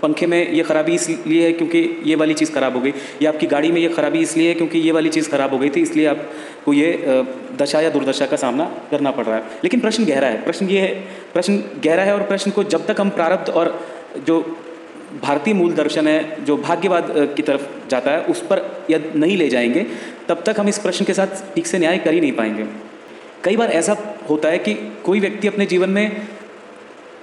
पंखे 0.00 0.26
में 0.26 0.50
ये 0.50 0.62
ख़राबी 0.62 0.94
इसलिए 0.94 1.44
है 1.44 1.52
क्योंकि 1.52 1.78
ये 2.04 2.14
वाली 2.14 2.34
चीज़ 2.34 2.52
ख़राब 2.52 2.74
हो 2.76 2.80
गई। 2.80 2.92
या 3.22 3.30
आपकी 3.30 3.46
गाड़ी 3.46 3.70
में 3.72 3.80
ये 3.80 3.88
ख़राबी 3.90 4.20
इसलिए 4.20 4.48
है 4.48 4.54
क्योंकि 4.54 4.78
ये 4.78 4.92
वाली 4.92 5.08
चीज़ 5.08 5.30
ख़राब 5.30 5.52
हो 5.52 5.58
गई 5.58 5.70
थी, 5.70 5.82
इसलिए 5.82 6.06
आपको 6.06 6.72
ये 6.72 7.24
दशा 7.60 7.80
या 7.80 7.90
दुर्दशा 7.90 8.26
का 8.26 8.36
सामना 8.36 8.64
करना 8.90 9.10
पड़ 9.10 9.24
रहा 9.24 9.36
है। 9.36 9.42
लेकिन 9.64 9.80
प्रश्न 9.80 10.04
गहरा 10.04 10.28
है। 10.28 10.42
प्रश्न 10.44 10.68
ये 10.68 10.80
है, 10.80 10.94
प्रश्न 11.32 11.56
गहरा 11.84 12.02
है 12.02 12.14
और 12.14 12.22
प्रश्न 12.24 12.50
को 12.50 12.64
जब 12.66 12.86
तक 12.86 13.00
हम 13.00 13.10
प्रारब्ध 13.10 13.50
और 13.50 13.78
जो 14.26 14.40
भारतीय 15.22 15.54
मूल 15.54 15.72
दर्शन 15.72 16.08
है, 16.08 16.44
जो 16.44 16.56
भाग्यवाद 16.58 17.12
की 17.36 17.42
तरफ़ 17.42 17.66
जाता 17.90 18.10
है, 18.10 18.20
उस 18.22 18.40
पर 18.42 18.62
यदि 18.90 19.18
नहीं 19.18 19.36
ले 19.36 19.48
जाएँगे, 19.48 19.86
तब 20.28 20.42
तक 20.46 20.60
हम 20.60 20.68
इस 20.68 20.78
प्रश्न 20.78 21.04
के 21.04 21.14
साथ 21.14 21.54
ठीक 21.54 21.66
से 21.66 21.78
न्याय 21.78 21.98
कर 21.98 22.14
ही 22.14 22.20
नहीं 22.20 22.32
पाएँगे। 22.32 22.66
कई 23.44 23.56
बार 23.56 23.70
ऐसा 23.72 23.96
होता 24.28 24.48
है 24.48 24.58
कि 24.58 24.74
कोई 25.04 25.20
व्यक्ति 25.20 25.48
अपने 25.48 25.66
जीवन 25.66 25.90
में 25.90 26.33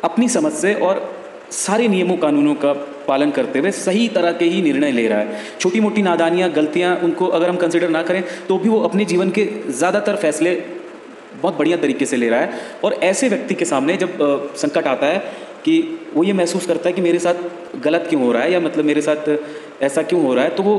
अपनी 0.03 0.27
समझ 0.29 0.51
से 0.53 0.73
और 0.75 1.09
सारे 1.51 1.87
नियमों 1.87 2.17
कानूनों 2.17 2.53
का 2.55 2.73
पालन 3.07 3.31
करते 3.31 3.59
हुए 3.59 3.71
सही 3.73 4.07
तरह 4.09 4.31
के 4.31 4.45
ही 4.45 4.61
निर्णय 4.61 4.91
ले 4.91 5.07
रहा 5.07 5.19
है। 5.19 5.39
छोटी 5.59 5.79
मोटी 5.79 6.01
नादानियाँ, 6.01 6.49
गलतियाँ 6.51 6.95
उनको 6.97 7.27
अगर 7.27 7.49
हम 7.49 7.57
कंसिडर 7.57 7.89
ना 7.89 8.03
करें 8.03 8.23
तो 8.47 8.57
भी 8.57 8.69
वो 8.69 8.79
अपने 8.81 9.05
जीवन 9.05 9.29
के 9.29 9.45
ज़्यादातर 9.69 10.15
फैसले 10.15 10.55
बहुत 11.41 11.57
बढ़िया 11.57 11.77
तरीके 11.77 12.05
से 12.05 12.17
ले 12.17 12.29
रहा 12.29 12.39
है। 12.39 12.79
और 12.83 12.93
ऐसे 12.93 13.29
व्यक्ति 13.29 13.55
के 13.55 13.65
सामने 13.65 13.97
जब 13.97 14.17
संकट 14.57 14.87
आता 14.87 15.07
है 15.07 15.19
कि 15.65 15.81
वो 16.13 16.23
ये 16.23 16.33
महसूस 16.33 16.65
करता 16.65 16.89
है 16.89 16.93
कि 16.93 17.01
मेरे 17.01 17.19
साथ 17.19 17.77
गलत 17.83 18.05
क्यों 18.09 18.21
हो 18.21 18.31
रहा 18.31 18.43
है 18.43 18.51
या 18.51 18.59
मतलब 18.59 18.85
मेरे 18.85 19.01
साथ 19.01 19.29
ऐसा 19.83 20.01
क्यों 20.03 20.21
हो 20.23 20.33
रहा 20.33 20.43
है 20.43 20.55
तो 20.55 20.63
वो 20.63 20.77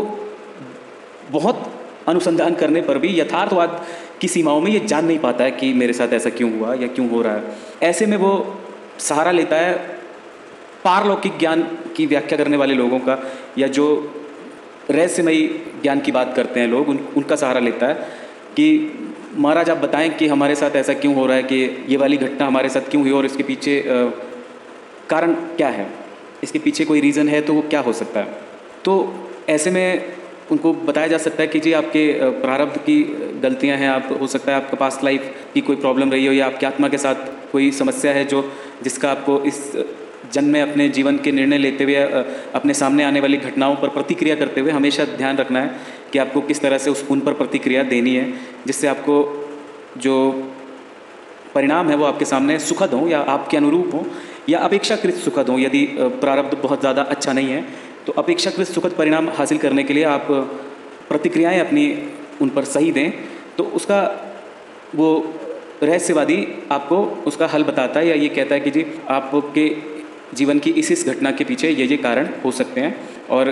बहुत 1.30 1.70
अनुसंधान 2.08 2.54
करने 2.54 2.80
पर 2.80 2.98
भी 2.98 3.08
यथार्थवाद 3.20 3.80
की 4.20 4.28
सीमाओं 4.28 4.60
में 4.60 4.70
ये 4.70 4.80
जान 4.86 5.04
नहीं 5.04 5.18
पाता 5.18 5.44
है 5.44 5.50
कि 5.52 5.72
मेरे 5.74 5.92
साथ 5.92 6.12
ऐसा 6.12 6.30
क्यों 6.30 6.50
हुआ 6.58 6.74
या 6.74 6.86
क्यों 6.88 7.08
हो 7.10 7.22
रहा 7.22 7.34
है। 7.34 7.42
ऐसे 7.82 8.06
में 8.06 8.16
वो 8.16 8.32
सहारा 9.02 9.30
लेता 9.30 9.56
है 9.56 9.72
पारलौकिक 10.84 11.38
ज्ञान 11.38 11.62
की 11.96 12.06
व्याख्या 12.06 12.38
करने 12.38 12.56
वाले 12.56 12.74
लोगों 12.74 12.98
का 12.98 13.18
या 13.58 13.68
जो 13.68 13.86
रहस्यमयी 14.90 15.46
ज्ञान 15.82 16.00
की 16.00 16.12
बात 16.12 16.32
करते 16.36 16.60
हैं 16.60 16.68
लोग 16.68 16.88
उन 16.88 16.98
उनका 17.16 17.36
सहारा 17.36 17.60
लेता 17.60 17.86
है 17.86 17.94
कि 18.56 18.66
महाराज 19.36 19.70
आप 19.70 19.76
बताएँ 19.76 20.08
कि 20.10 20.26
हमारे 20.28 20.54
साथ 20.54 20.76
ऐसा 20.76 20.94
क्यों 20.94 21.14
हो 21.14 21.26
रहा 21.26 21.36
है 21.36 21.42
कि 21.42 21.86
ये 21.88 21.96
वाली 21.96 22.16
घटना 22.16 22.46
हमारे 22.46 22.68
साथ 22.68 22.90
क्यों 22.90 23.02
हुई 23.02 23.12
और 23.12 23.26
इसके 23.26 23.42
पीछे 23.42 23.80
आ, 23.80 24.10
कारण 25.10 25.32
क्या 25.32 25.68
है? 25.68 25.86
इसके 26.42 26.58
पीछे 26.58 26.84
कोई 26.84 27.00
रीज़न 27.00 27.28
है 27.28 27.40
तो 27.42 27.54
वो 27.54 27.62
क्या 27.62 27.80
हो 27.80 27.92
सकता 27.92 28.20
है? 28.20 28.26
तो 28.84 29.14
ऐसे 29.48 29.70
में 29.70 30.12
उनको 30.52 30.72
बताया 30.84 31.06
जा 31.06 31.18
सकता 31.18 31.42
है 31.42 31.48
कि 31.48 31.60
जी, 31.60 31.72
आपके 31.72 32.30
प्रारब्ध 32.40 32.76
की 32.80 33.02
गलतियाँ 33.42 33.76
हैं, 33.78 33.88
आप, 33.88 34.08
हो 34.20 34.26
सकता 34.26 34.52
है 34.52 34.56
आपका 34.56 34.76
पास 34.76 35.00
लाइफ 35.04 35.32
की 35.54 35.60
कोई 35.60 35.76
प्रॉब्लम 35.76 36.10
रही 36.10 36.26
हो 36.26 36.32
या 36.32 36.46
आपकी 36.46 36.66
आत्मा 36.66 36.88
के 36.88 36.98
साथ 36.98 37.50
कोई 37.52 37.70
समस्या 37.72 38.12
है 38.12 38.24
जो, 38.24 38.44
जिसका 38.82 39.10
आपको 39.10 39.40
इस 39.44 39.60
जन्म 40.32 40.48
में 40.48 40.60
अपने 40.62 40.88
जीवन 40.88 41.16
के 41.18 41.32
निर्णय 41.32 41.58
लेते 41.58 41.84
हुए 41.84 41.94
अपने 42.54 42.74
सामने 42.74 43.04
आने 43.04 43.20
वाली 43.20 43.36
घटनाओं 43.38 43.74
पर 43.76 43.88
प्रतिक्रिया 43.88 44.34
करते 44.36 44.60
हुए 44.60 44.70
हमेशा 44.72 45.04
ध्यान 45.16 45.36
रखना 45.36 45.60
है 45.60 45.70
कि 46.12 46.18
आपको 46.18 46.40
किस 46.42 46.60
तरह 46.60 46.78
से 46.78 46.90
उस 46.90 47.06
खून 47.08 47.20
पर 47.20 47.32
प्रतिक्रिया 47.34 47.82
देनी 47.84 48.14
है, 48.14 48.32
जिससे 48.66 48.86
आपको 48.88 49.16
जो 49.98 50.16
परिणाम 51.54 51.88
है 51.90 51.96
वो 51.96 52.04
आपके 52.04 52.24
सामने 52.24 52.58
सुखद 52.60 52.94
हों 52.94 53.08
या 53.08 53.20
आपके 53.28 53.56
अनुरूप 53.56 53.90
हों 53.94 54.04
या 54.48 54.58
अपेक्षाकृत 54.60 55.14
सुखद 55.14 55.48
हों। 55.48 55.58
यदि 55.60 55.84
प्रारब्ध 56.20 56.56
बहुत 56.62 56.80
ज़्यादा 56.80 57.02
अच्छा 57.14 57.32
नहीं 57.32 57.48
है 57.48 57.64
तो 58.06 58.12
अपेक्षाकृत 58.12 58.66
सुखद 58.66 58.92
परिणाम 58.92 59.28
हासिल 59.30 59.58
करने 59.58 59.82
के 59.84 59.94
लिए 59.94 60.04
आप 60.06 60.26
प्रतिक्रियाएँ 61.08 61.58
अपनी 61.60 61.86
उन 62.40 62.48
पर 62.48 62.64
सही 62.64 62.92
दें। 62.92 63.10
तो 63.56 63.64
उसका, 63.76 64.00
वो 64.94 65.34
रहस्यवादी 65.82 66.46
आपको 66.72 66.96
उसका 67.26 67.46
हल 67.46 67.64
बताता 67.64 68.00
है 68.00 68.08
या 68.08 68.14
ये 68.14 68.28
कहता 68.28 68.54
है 68.54 68.60
कि 68.60 68.70
जी, 68.70 68.86
आपके 69.08 69.68
जीवन 70.34 70.58
की 70.58 70.70
इस 70.70 70.90
इस 70.92 71.06
घटना 71.08 71.30
के 71.30 71.44
पीछे 71.44 71.70
ये 71.70 71.86
ये 71.86 71.96
कारण 71.96 72.28
हो 72.44 72.50
सकते 72.50 72.80
हैं 72.80 72.94
और 73.30 73.50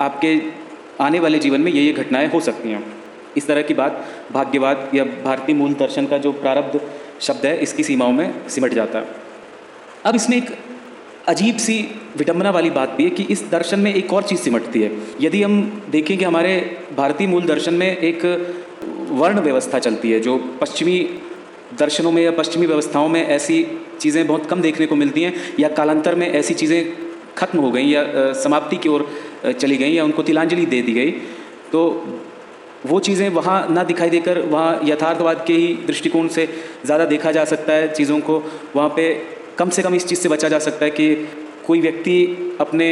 आपके 0.00 0.40
आने 1.00 1.20
वाले 1.20 1.38
जीवन 1.38 1.60
में 1.60 1.70
ये 1.72 1.82
ये 1.82 1.92
घटनाएँ 1.92 2.28
हो 2.28 2.40
सकती 2.40 2.70
हैं। 2.70 2.84
इस 3.36 3.46
तरह 3.46 3.62
की 3.62 3.74
बात 3.74 4.04
भाग्यवाद 4.32 4.90
या 4.94 5.04
भारतीय 5.04 5.54
मूल 5.54 5.74
दर्शन 5.74 6.06
का 6.06 6.18
जो 6.18 6.32
प्रारब्ध 6.32 6.80
शब्द 7.20 7.46
है, 7.46 7.56
इसकी 7.58 7.82
सीमाओं 7.84 8.12
में 8.12 8.48
सिमट 8.48 8.74
जाता 8.74 8.98
है। 8.98 9.06
अब 10.04 10.16
इसमें 10.16 10.36
एक 10.36 10.50
अजीब 11.28 11.56
सी 11.58 11.78
विडम्बना 12.16 12.50
वाली 12.50 12.70
बात 12.70 12.90
भी 12.90 13.04
है 13.04 13.10
कि 13.10 13.22
इस 13.30 13.42
दर्शन 13.50 13.80
में 13.80 13.92
एक 13.94 14.12
और 14.12 14.22
चीज़ 14.22 14.40
सिमटती 14.40 14.82
है। 14.82 14.90
यदि 15.20 15.42
हम 15.42 15.60
देखें 15.90 16.16
कि 16.18 16.24
हमारे 16.24 16.54
भारतीय 16.96 17.26
मूल 17.26 17.46
दर्शन 17.46 17.74
में 17.74 17.86
एक 17.88 18.24
वर्ण 19.12 19.40
व्यवस्था 19.40 19.78
चलती 19.78 20.10
है, 20.10 20.20
जो 20.20 20.36
पश्चिमी 20.60 20.98
दर्शनों 21.78 22.12
में 22.12 22.22
या 22.22 22.30
पश्चिमी 22.32 22.66
व्यवस्थाओं 22.66 23.08
में 23.08 23.22
ऐसी 23.22 23.66
चीज़ें 24.00 24.26
बहुत 24.26 24.46
कम 24.46 24.60
देखने 24.60 24.86
को 24.86 24.96
मिलती 24.96 25.22
हैं, 25.22 25.34
या 25.60 25.68
कालांतर 25.70 26.14
में 26.14 26.28
ऐसी 26.28 26.54
चीज़ें 26.54 26.80
खत्म 27.36 27.58
हो 27.58 27.70
गई, 27.70 27.84
या 27.84 28.32
समाप्ति 28.34 28.76
की 28.76 28.88
ओर 28.88 29.08
चली 29.52 29.76
गई, 29.76 29.92
या 29.92 30.04
उनको 30.04 30.22
तिलांजलि 30.22 30.66
दे 30.66 30.82
दी 30.82 30.92
गई 30.92 31.10
तो 31.72 31.80
वो 32.86 32.98
चीज़ें 33.00 33.28
वहाँ 33.30 33.66
ना 33.70 33.82
दिखाई 33.84 34.10
देकर, 34.10 34.38
वहाँ 34.40 34.80
यथार्थवाद 34.84 35.44
के 35.46 35.52
ही 35.54 35.74
दृष्टिकोण 35.86 36.28
से 36.28 36.46
ज़्यादा 36.84 37.04
देखा 37.06 37.32
जा 37.32 37.44
सकता 37.46 37.72
है 37.72 37.92
चीज़ों 37.94 38.18
को। 38.20 38.42
वहाँ 38.76 38.88
पे 38.96 39.06
कम 39.58 39.70
से 39.70 39.82
कम 39.82 39.94
इस 39.94 40.06
चीज़ 40.06 40.20
से 40.20 40.28
बचा 40.28 40.48
जा 40.48 40.58
सकता 40.58 40.84
है 40.84 40.90
कि 40.90 41.14
कोई 41.66 41.80
व्यक्ति 41.80 42.16
अपने, 42.60 42.88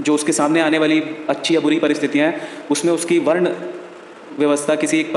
जो 0.00 0.14
उसके 0.14 0.32
सामने 0.32 0.60
आने 0.60 0.78
वाली 0.78 1.00
अच्छी 1.28 1.54
या 1.54 1.60
बुरी 1.60 1.78
परिस्थितियाँ 1.78 2.26
हैं, 2.26 2.40
उसमें 2.70 2.92
उसकी 2.92 3.18
वर्ण 3.18 3.54
व्यवस्था 4.38 4.74
किसी 4.74 4.98
एक 5.00 5.12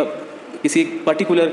किसी 0.61 0.83
पर्टिकुलर 1.05 1.51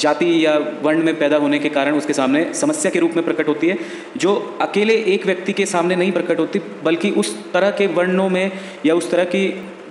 जाति 0.00 0.44
या 0.44 0.56
वर्ण 0.82 1.02
में 1.04 1.18
पैदा 1.18 1.36
होने 1.36 1.58
के 1.58 1.68
कारण 1.68 1.96
उसके 1.96 2.12
सामने 2.12 2.42
समस्या 2.54 2.90
के 2.90 2.98
रूप 2.98 3.12
में 3.16 3.24
प्रकट 3.24 3.48
होती 3.48 3.68
है, 3.68 3.78
जो 4.16 4.34
अकेले 4.60 4.94
एक 5.14 5.26
व्यक्ति 5.26 5.52
के 5.52 5.66
सामने 5.66 5.96
नहीं 5.96 6.12
प्रकट 6.12 6.38
होती, 6.38 6.58
बल्कि 6.84 7.10
उस 7.10 7.36
तरह 7.52 7.70
के 7.70 7.86
वर्णों 7.86 8.28
में 8.28 8.50
या 8.86 8.94
उस 8.94 9.10
तरह 9.10 9.24
की 9.24 9.48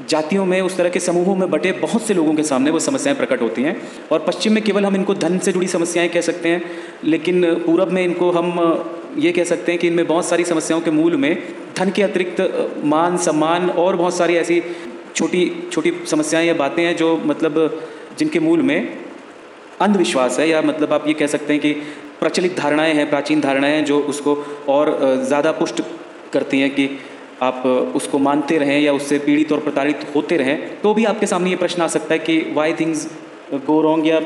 जातियों 0.09 0.45
में, 0.45 0.61
उस 0.61 0.77
तरह 0.77 0.89
के 0.89 0.99
समूहों 0.99 1.35
में 1.35 1.49
बटे 1.51 1.71
बहुत 1.71 2.01
से 2.01 2.13
लोगों 2.13 2.33
के 2.33 2.43
सामने 2.43 2.71
वो 2.71 2.79
समस्याएँ 2.79 3.17
प्रकट 3.17 3.41
होती 3.41 3.63
हैं। 3.63 3.75
और 4.11 4.19
पश्चिम 4.19 4.53
में 4.53 4.63
केवल 4.63 4.85
हम 4.85 4.95
इनको 4.95 5.13
धन 5.15 5.37
से 5.39 5.51
जुड़ी 5.51 5.67
समस्याएँ 5.67 6.09
कह 6.09 6.21
सकते 6.21 6.49
हैं, 6.49 6.61
लेकिन 7.03 7.53
पूरब 7.65 7.91
में 7.91 8.03
इनको 8.03 8.31
हम 8.31 8.49
ये 9.17 9.31
कह 9.31 9.43
सकते 9.43 9.71
हैं 9.71 9.79
कि 9.81 9.87
इनमें 9.87 10.05
बहुत 10.07 10.25
सारी 10.25 10.43
समस्याओं 10.43 10.81
के 10.81 10.91
मूल 10.91 11.15
में 11.15 11.35
धन 11.77 11.89
के 11.89 12.03
अतिरिक्त 12.03 12.81
मान, 12.85 13.17
सम्मान 13.17 13.69
और 13.69 13.95
बहुत 13.95 14.17
सारी 14.17 14.35
ऐसी 14.35 14.61
छोटी 15.15 15.51
छोटी 15.71 15.93
समस्याएँ 16.07 16.47
या 16.47 16.53
बातें 16.53 16.83
हैं 16.83 16.95
जो 16.97 17.15
मतलब 17.25 17.81
जिनके 18.19 18.39
मूल 18.39 18.61
में 18.61 18.97
अंधविश्वास 19.81 20.39
है 20.39 20.47
या 20.49 20.61
मतलब 20.61 20.93
आप 20.93 21.07
ये 21.07 21.13
कह 21.13 21.27
सकते 21.27 21.53
हैं 21.53 21.61
कि 21.61 21.71
प्रचलित 22.19 22.57
धारणाएँ 22.57 22.93
हैं, 22.93 23.09
प्राचीन 23.09 23.41
धारणाएँ 23.41 23.75
हैं 23.75 23.85
जो 23.85 23.99
उसको 23.99 24.35
और 24.69 24.97
ज़्यादा 25.27 25.51
पुष्ट 25.51 25.81
करती 26.33 26.59
हैं 26.59 26.69
कि 26.69 26.89
आप 27.41 27.65
उसको 27.95 28.19
मानते 28.19 28.57
रहें 28.57 28.79
या 28.81 28.93
उससे 28.93 29.17
पीड़ित 29.19 29.51
और 29.51 29.59
प्रताड़ित 29.59 30.05
होते 30.15 30.37
रहें 30.37 30.81
तो 30.81 30.93
भी 30.93 31.05
आपके 31.05 31.27
सामने 31.27 31.49
ये 31.49 31.55
प्रश्न 31.55 31.81
आ 31.81 31.87
सकता 31.87 32.13
है 32.13 32.19
कि 32.19 32.37
वाई 32.53 32.73
थिंग्स 32.73 33.07
गो 33.53 33.81
रॉन्ग 33.81 34.07
या 34.07 34.17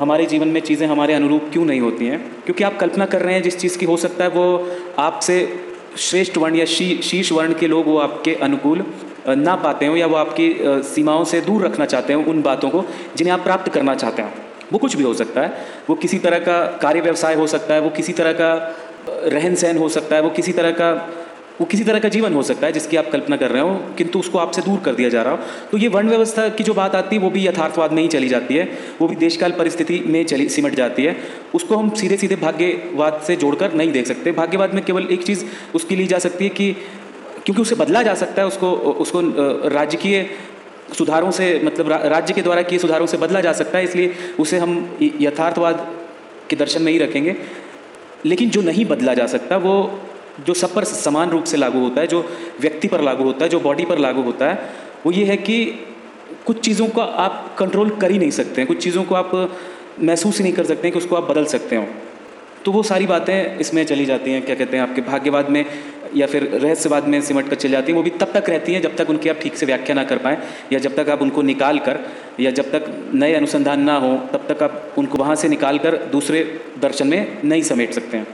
हमारे 0.00 0.26
जीवन 0.26 0.48
में 0.48 0.60
चीज़ें 0.60 0.86
हमारे 0.88 1.14
अनुरूप 1.14 1.48
क्यों 1.52 1.64
नहीं 1.64 1.80
होती 1.80 2.06
हैं? 2.06 2.18
क्योंकि 2.44 2.64
आप 2.64 2.76
कल्पना 2.78 3.06
कर 3.06 3.22
रहे 3.22 3.34
हैं 3.34 3.42
जिस 3.42 3.58
चीज़ 3.58 3.78
की 3.78 3.86
हो 3.86 3.96
सकता 3.96 4.24
है 4.24 4.30
वो 4.30 4.68
आपसे 4.98 5.36
श्रेष्ठ 5.98 6.38
वर्ण 6.38 6.56
या 6.56 6.64
शी, 6.64 7.00
शीर्ष 7.02 7.32
वर्ण 7.32 7.54
के 7.54 7.66
लोग 7.66 7.86
वो 7.86 7.98
आपके 7.98 8.34
अनुकूल 8.34 8.84
ना 9.28 9.54
पाते 9.56 9.86
हो 9.86 9.96
या 9.96 10.06
वो 10.06 10.16
आपकी 10.16 10.54
सीमाओं 10.84 11.24
से 11.24 11.40
दूर 11.40 11.64
रखना 11.66 11.86
चाहते 11.86 12.12
हो 12.12 12.22
उन 12.22 12.42
बातों 12.42 12.70
को 12.70 12.84
जिन्हें 13.16 13.34
आप 13.34 13.40
प्राप्त 13.40 13.72
करना 13.72 13.94
चाहते 13.94 14.22
हैं। 14.22 14.34
वो 14.72 14.78
कुछ 14.78 14.96
भी 14.96 15.02
हो 15.02 15.14
सकता 15.14 15.40
है। 15.40 15.52
वो 15.88 15.94
किसी 15.94 16.18
तरह 16.18 16.38
का 16.38 16.78
कार्य 16.82 17.00
व्यवसाय 17.00 17.34
हो 17.34 17.46
सकता 17.46 17.74
है 17.74 17.80
वो 17.80 17.90
किसी 17.90 18.12
तरह 18.12 18.32
का 18.32 18.52
रहन 19.08 19.54
सहन 19.54 19.78
हो 19.78 19.88
सकता 19.88 20.16
है 20.16 20.22
वो 20.22 20.30
किसी 20.30 20.52
तरह 20.52 20.70
का 20.70 20.90
वो 21.60 21.66
किसी 21.66 21.84
तरह 21.84 21.98
का 21.98 22.08
जीवन 22.08 22.34
हो 22.34 22.42
सकता 22.42 22.66
है 22.66 22.72
जिसकी 22.72 22.96
आप 22.96 23.10
कल्पना 23.10 23.36
कर 23.36 23.50
रहे 23.50 23.62
हो, 23.62 23.74
किंतु 23.98 24.18
उसको 24.18 24.38
आपसे 24.38 24.62
दूर 24.62 24.78
कर 24.80 24.94
दिया 24.94 25.08
जा 25.08 25.22
रहा 25.22 25.32
हो। 25.32 25.38
तो 25.72 25.78
ये 25.78 25.88
वर्ण 25.88 26.08
व्यवस्था 26.08 26.48
की 26.48 26.64
जो 26.64 26.74
बात 26.74 26.94
आती 26.94 27.16
है, 27.16 27.22
वो 27.22 27.30
भी 27.30 27.46
यथार्थवाद 27.46 27.92
में 27.92 28.02
ही 28.02 28.08
चली 28.08 28.28
जाती 28.28 28.54
है। 28.54 28.64
वो 29.00 29.08
भी 29.08 29.16
देशकाल 29.16 29.52
परिस्थिति 29.52 30.02
में 30.06 30.24
चली, 30.24 30.48
सिमट 30.48 30.74
जाती 30.74 31.04
है। 31.04 31.16
उसको 31.54 31.76
हम 31.76 31.90
सीधे 31.90 32.16
सीधे 32.16 32.36
भाग्यवाद 32.36 33.20
से 33.26 33.36
जोड़कर 33.36 33.72
नहीं 33.72 33.92
देख 33.92 34.06
सकते। 34.06 34.32
भाग्यवाद 34.32 34.74
में 34.74 34.84
केवल 34.84 35.06
एक 35.10 35.22
चीज़ 35.22 35.44
उसकी 35.74 35.96
ली 35.96 36.06
जा 36.06 36.18
सकती 36.18 36.44
है 36.44 36.50
कि, 36.50 36.72
क्योंकि 37.44 37.62
उसे 37.62 37.74
बदला 37.74 38.02
जा 38.02 38.14
सकता 38.14 38.42
है, 38.42 38.48
उसको 38.48 38.72
उसको 38.72 39.20
राजकीय 39.68 40.26
सुधारों 40.98 41.30
से 41.30 41.60
मतलब 41.64 41.92
राज्य 41.92 42.34
के 42.34 42.42
द्वारा 42.42 42.62
किए 42.62 42.78
सुधारों 42.78 43.06
से 43.06 43.16
बदला 43.16 43.40
जा 43.40 43.52
सकता 43.52 43.78
है, 43.78 43.84
इसलिए 43.84 44.14
उसे 44.40 44.58
हम 44.58 44.98
यथार्थवाद 45.02 45.86
के 46.50 46.56
दर्शन 46.56 46.82
में 46.82 46.92
ही 46.92 46.98
रखेंगे। 46.98 47.36
लेकिन 48.26 48.50
जो 48.50 48.62
नहीं 48.62 48.84
बदला 48.84 49.14
जा 49.14 49.26
सकता, 49.26 49.56
वो 49.56 50.00
जो 50.46 50.54
सब 50.54 50.74
पर 50.74 50.84
समान 50.84 51.30
रूप 51.30 51.44
से 51.44 51.56
लागू 51.56 51.80
होता 51.80 52.00
है, 52.00 52.06
जो 52.06 52.28
व्यक्ति 52.60 52.88
पर 52.88 53.00
लागू 53.00 53.24
होता 53.24 53.44
है, 53.44 53.50
जो 53.50 53.60
बॉडी 53.60 53.84
पर 53.84 53.98
लागू 53.98 54.22
होता 54.22 54.46
है, 54.46 54.70
वो 55.06 55.12
ये 55.12 55.24
है 55.24 55.36
कि 55.36 55.64
कुछ 56.46 56.60
चीज़ों 56.60 56.86
को 56.86 57.00
आप 57.00 57.56
कंट्रोल 57.58 57.90
कर 57.90 58.10
ही 58.10 58.18
नहीं 58.18 58.30
सकते 58.30 58.60
हैं। 58.60 58.68
कुछ 58.68 58.78
चीज़ों 58.78 59.04
को 59.04 59.14
आप 59.14 59.56
महसूस 60.02 60.38
ही 60.38 60.44
नहीं 60.44 60.52
कर 60.52 60.64
सकते 60.64 60.88
हैं 60.88 60.92
कि 60.92 60.98
उसको 60.98 61.16
आप 61.16 61.30
बदल 61.30 61.44
सकते 61.44 61.76
हो। 61.76 61.86
तो 62.64 62.72
वो 62.72 62.82
सारी 62.82 63.06
बातें 63.06 63.58
इसमें 63.58 63.84
चली 63.84 64.04
जाती 64.04 64.30
हैं, 64.30 64.42
क्या 64.42 64.54
कहते 64.54 64.76
हैं, 64.76 64.82
आपके 64.82 65.00
भाग्यवाद 65.00 65.50
में 65.50 65.64
या 66.14 66.26
फिर 66.26 66.44
रहस्यवाद 66.54 67.08
में 67.08 67.20
सिमट 67.20 67.48
कर 67.48 67.56
चली 67.56 67.72
जाती 67.72 67.92
हैं। 67.92 67.96
वो 67.96 68.02
भी 68.02 68.10
तब 68.10 68.32
तक 68.32 68.48
रहती 68.48 68.74
हैं 68.74 68.82
जब 68.82 68.96
तक 68.96 69.10
उनकी 69.10 69.28
आप 69.28 69.36
ठीक 69.36 69.56
से 69.56 69.66
व्याख्या 69.66 69.94
ना 69.94 70.04
कर 70.04 70.18
पाएँ, 70.18 70.38
या 70.72 70.78
जब 70.78 70.96
तक 70.96 71.10
आप 71.10 71.22
उनको 71.22 71.42
निकाल 71.42 71.78
कर, 71.78 71.98
या 72.40 72.50
जब 72.50 72.70
तक 72.72 73.10
नए 73.14 73.34
अनुसंधान 73.34 73.80
ना 73.80 73.96
हो, 73.96 74.16
तब 74.32 74.46
तक 74.48 74.62
आप 74.62 74.94
उनको 74.98 75.18
वहाँ 75.18 75.34
से 75.34 75.48
निकाल 75.48 75.78
कर 75.78 75.96
दूसरे 75.96 76.60
दर्शन 76.78 77.06
में 77.06 77.42
नहीं 77.44 77.62
समेट 77.62 77.92
सकते 77.92 78.16
हैं। 78.16 78.26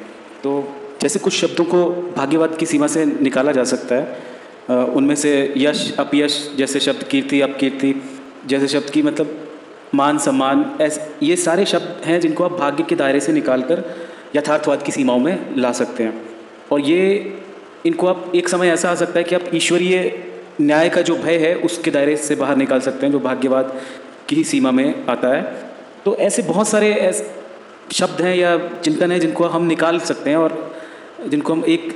तो 0.43 0.80
जैसे 1.03 1.19
कुछ 1.19 1.33
शब्दों 1.33 1.65
को 1.65 1.91
भाग्यवाद 2.17 2.57
की 2.57 2.67
सीमा 2.67 2.87
से 2.87 3.05
निकाला 3.05 3.53
जा 3.53 3.65
सकता 3.65 3.95
है 3.95 4.85
उनमें 4.85 5.15
से 5.15 5.55
यश, 5.57 5.95
अपयश 5.99 6.55
जैसे 6.57 6.81
शब्द 6.81 7.03
कीर्ति, 7.03 7.41
अपकीर्ति 7.41 7.95
जैसे 8.47 8.69
शब्द 8.69 8.91
की 8.91 9.03
मतलब 9.03 9.49
मान, 9.95 10.19
सम्मान, 10.19 10.77
ऐसे, 10.81 11.01
ये 11.23 11.37
सारे 11.37 11.65
शब्द 11.65 12.03
हैं 12.05 12.21
जिनको 12.21 12.45
आप 12.45 12.53
भाग्य 12.53 12.83
के 12.83 12.95
दायरे 12.95 13.21
से 13.21 13.33
निकाल 13.33 13.63
कर 13.63 13.83
यथार्थवाद 14.37 14.83
की 14.83 14.93
सीमाओं 14.93 15.19
में 15.19 15.57
ला 15.57 15.73
सकते 15.73 16.03
हैं। 16.03 16.21
और 16.73 16.81
ये, 16.81 17.39
इनको 17.87 18.07
आप 18.07 18.33
एक 18.35 18.49
समय 18.49 18.69
ऐसा 18.69 18.91
आ 18.91 18.95
सकता 18.95 19.19
है 19.19 19.25
कि 19.25 19.35
आप 19.35 19.55
ईश्वरीय 19.55 20.25
न्याय 20.61 20.89
का 20.89 21.03
जो 21.03 21.17
भय 21.17 21.37
है 21.37 21.55
उसके 21.55 21.91
दायरे 21.91 22.17
से 22.17 22.35
बाहर 22.35 22.57
निकाल 22.57 22.81
सकते 22.81 23.07
हैं 23.07 23.13
जो 23.13 23.19
भाग्यवाद 23.19 23.81
की 24.29 24.37
ही 24.37 24.45
सीमा 24.45 24.71
में 24.71 25.07
आता 25.07 25.29
है। 25.29 25.43
तो 26.05 26.17
ऐसे 26.17 26.43
बहुत 26.43 26.69
सारे 26.69 26.93
ऐसे, 26.93 27.31
शब्द 27.93 28.21
हैं 28.23 28.37
या 28.37 28.57
चिंतन 28.85 29.13
हैं 29.13 29.21
जिनको 29.21 29.45
हम 29.45 29.65
निकाल 29.67 29.99
सकते 29.99 30.31
हैं 30.31 30.37
और 30.37 30.70
जिनको 31.29 31.53
हम 31.53 31.65
एक 31.65 31.95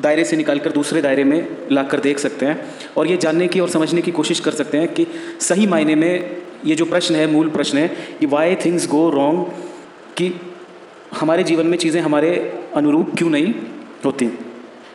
दायरे 0.00 0.24
से 0.24 0.36
निकाल 0.36 0.58
कर 0.58 0.72
दूसरे 0.72 1.02
दायरे 1.02 1.24
में 1.24 1.48
ला 1.72 1.82
कर 1.82 2.00
देख 2.00 2.18
सकते 2.18 2.46
हैं 2.46 2.74
और 2.96 3.06
ये 3.06 3.16
जानने 3.16 3.48
की 3.48 3.60
और 3.60 3.68
समझने 3.68 4.02
की 4.02 4.10
कोशिश 4.10 4.40
कर 4.40 4.50
सकते 4.50 4.78
हैं 4.78 4.88
कि 4.94 5.06
सही 5.40 5.66
मायने 5.66 5.94
में 5.94 6.36
ये 6.64 6.74
जो 6.74 6.84
प्रश्न 6.84 7.14
है, 7.14 7.26
मूल 7.26 7.48
प्रश्न 7.48 7.78
है 7.78 7.88
कि 8.20 8.26
वाई 8.26 8.54
थिंग्स 8.54 8.88
गो 8.88 9.10
रॉन्ग 9.10 9.46
कि 10.16 10.32
हमारे 11.12 11.42
जीवन 11.42 11.66
में 11.66 11.78
चीज़ें 11.78 12.00
हमारे 12.00 12.60
अनुरूप 12.76 13.16
क्यों 13.18 13.30
नहीं 13.30 13.54
होती। 14.04 14.26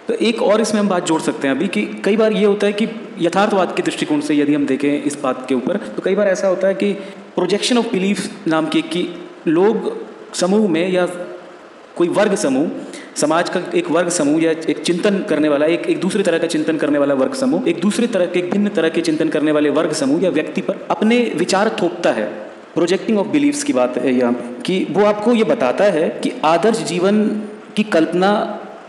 तो 0.07 0.13
एक 0.13 0.41
और 0.41 0.61
इसमें 0.61 0.81
हम 0.81 0.89
बात 0.89 1.05
जोड़ 1.05 1.21
सकते 1.21 1.47
हैं 1.47 1.55
अभी 1.55 1.67
कि 1.67 1.81
कई 2.05 2.17
बार 2.17 2.33
ये 2.33 2.45
होता 2.45 2.67
है 2.67 2.73
कि 2.73 2.87
यथार्थवाद 3.19 3.75
के 3.75 3.83
दृष्टिकोण 3.83 4.19
से 4.19 4.35
यदि 4.35 4.53
हम 4.53 4.65
देखें 4.65 5.03
इस 5.03 5.17
बात 5.21 5.45
के 5.49 5.55
ऊपर 5.55 5.77
तो 5.77 6.01
कई 6.01 6.15
बार 6.15 6.27
ऐसा 6.27 6.47
होता 6.47 6.67
है 6.67 6.75
कि 6.75 6.93
प्रोजेक्शन 7.35 7.77
ऑफ़ 7.77 7.91
बिलीफ 7.91 8.47
नाम 8.47 8.67
के 8.67 8.81
कि 8.81 9.07
लोग, 9.47 10.05
समूह 10.35 10.69
में 10.69 10.91
या 10.91 11.05
कोई 11.95 12.07
वर्ग 12.07 12.35
समूह 12.35 12.69
समाज 13.15 13.49
का 13.49 13.61
एक 13.75 13.89
वर्ग 13.91 14.09
समूह 14.09 14.43
या 14.43 14.51
एक 14.51 14.79
चिंतन 14.79 15.17
करने 15.19 15.49
वाला, 15.49 15.65
एक 15.65 15.85
एक 15.87 15.99
दूसरे 15.99 16.23
तरह 16.23 16.37
का 16.37 16.47
चिंतन 16.47 16.77
करने 16.77 16.99
वाला 16.99 17.13
वर्ग 17.13 17.33
समूह, 17.33 17.69
एक 17.69 17.79
दूसरे 17.81 18.07
तरह 18.07 18.25
के 18.25 18.41
भिन्न 18.41 18.69
तरह 18.69 18.89
के 18.89 19.01
चिंतन 19.01 19.29
करने 19.29 19.51
वाले 19.51 19.69
वर्ग 19.69 19.93
समूह 19.93 20.23
या 20.23 20.29
व्यक्ति 20.29 20.61
पर 20.61 20.85
अपने 20.91 21.19
विचार 21.35 21.69
थोपता 21.81 22.11
है। 22.11 22.25
प्रोजेक्टिंग 22.75 23.19
ऑफ़ 23.19 23.27
बिलीव्स 23.27 23.63
की 23.63 23.73
बात 23.73 23.97
है 23.97 24.13
यहाँ 24.13 24.61
कि 24.65 24.85
वो 24.91 25.05
आपको 25.05 25.33
ये 25.33 25.43
बताता 25.43 25.83
है 25.83 26.09
कि 26.23 26.31
आदर्श 26.45 26.83
जीवन 26.83 27.27
की 27.75 27.83
कल्पना 27.83 28.31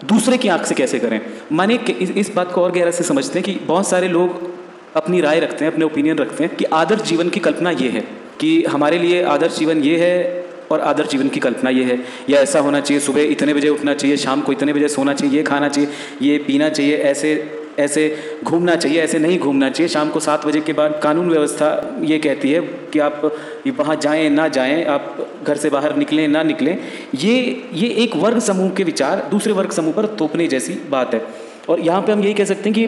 दूसरे 0.04 0.38
की 0.38 0.48
आँख 0.48 0.66
से 0.66 0.74
कैसे 0.74 0.98
करें। 0.98 1.20
माने 1.52 1.74
इस 1.90 2.32
बात 2.36 2.52
को 2.52 2.62
और 2.62 2.72
गहरा 2.72 2.90
से 2.90 3.04
समझते 3.04 3.38
हैं 3.38 3.44
कि 3.44 3.66
बहुत 3.66 3.88
सारे 3.88 4.08
लोग 4.08 4.50
अपनी 4.96 5.20
राय 5.20 5.40
रखते 5.40 5.64
हैं, 5.64 5.72
अपने 5.72 5.84
ओपिनियन 5.84 6.18
रखते 6.18 6.44
हैं 6.44 6.56
कि 6.56 6.64
आदर्श 6.64 7.02
जीवन 7.02 7.28
की 7.28 7.40
कल्पना 7.40 7.70
ये 7.70 7.88
है 7.88 8.00
कि 8.40 8.62
हमारे 8.64 8.98
लिए 8.98 9.22
आदर्श 9.22 9.58
जीवन 9.58 9.82
ये 9.82 9.96
है 9.98 10.45
और 10.70 10.80
आदर्श 10.80 11.08
जीवन 11.08 11.28
की 11.28 11.40
कल्पना 11.40 11.70
ये 11.70 11.84
है। 11.84 11.98
या 12.30 12.40
ऐसा 12.40 12.60
होना 12.60 12.80
चाहिए, 12.80 13.00
सुबह 13.00 13.22
इतने 13.22 13.54
बजे 13.54 13.68
उठना 13.68 13.94
चाहिए, 13.94 14.16
शाम 14.16 14.40
को 14.40 14.52
इतने 14.52 14.72
बजे 14.72 14.88
सोना 14.88 15.12
चाहिए, 15.12 15.36
ये 15.36 15.42
खाना 15.42 15.68
चाहिए, 15.68 15.90
ये 16.22 16.38
पीना 16.38 16.68
चाहिए, 16.68 16.96
ऐसे 16.96 17.52
ऐसे 17.78 18.16
घूमना 18.44 18.76
चाहिए, 18.76 19.00
ऐसे 19.00 19.18
नहीं 19.18 19.38
घूमना 19.38 19.68
चाहिए। 19.70 19.88
शाम 19.88 20.10
को 20.10 20.20
सात 20.20 20.46
बजे 20.46 20.60
के 20.60 20.72
बाद 20.72 21.00
कानून 21.02 21.30
व्यवस्था 21.30 21.98
ये 22.00 22.18
कहती 22.18 22.50
है 22.50 22.60
कि 22.60 22.98
आप 22.98 23.38
वहाँ 23.68 23.96
जाएँ, 23.96 24.30
ना 24.30 24.48
जाएँ, 24.48 24.84
आप 24.84 25.28
घर 25.46 25.56
से 25.56 25.70
बाहर 25.70 25.96
निकलें, 25.96 26.28
ना 26.28 26.42
निकलें। 26.42 26.78
ये 27.14 27.64
ये 27.72 27.88
एक 27.88 28.16
वर्ग 28.16 28.38
समूह 28.38 28.70
के 28.70 28.84
विचार, 28.84 29.28
दूसरे 29.30 29.52
वर्ग 29.52 29.70
समूह 29.70 29.92
पर 29.92 30.06
थोपने 30.20 30.46
जैसी 30.46 30.72
बात 30.90 31.14
है। 31.14 31.26
और 31.68 31.80
यहाँ 31.80 32.02
पे 32.02 32.12
हम 32.12 32.20
यही 32.20 32.34
कह 32.34 32.44
सकते 32.44 32.70
हैं 32.70 32.72
कि 32.72 32.86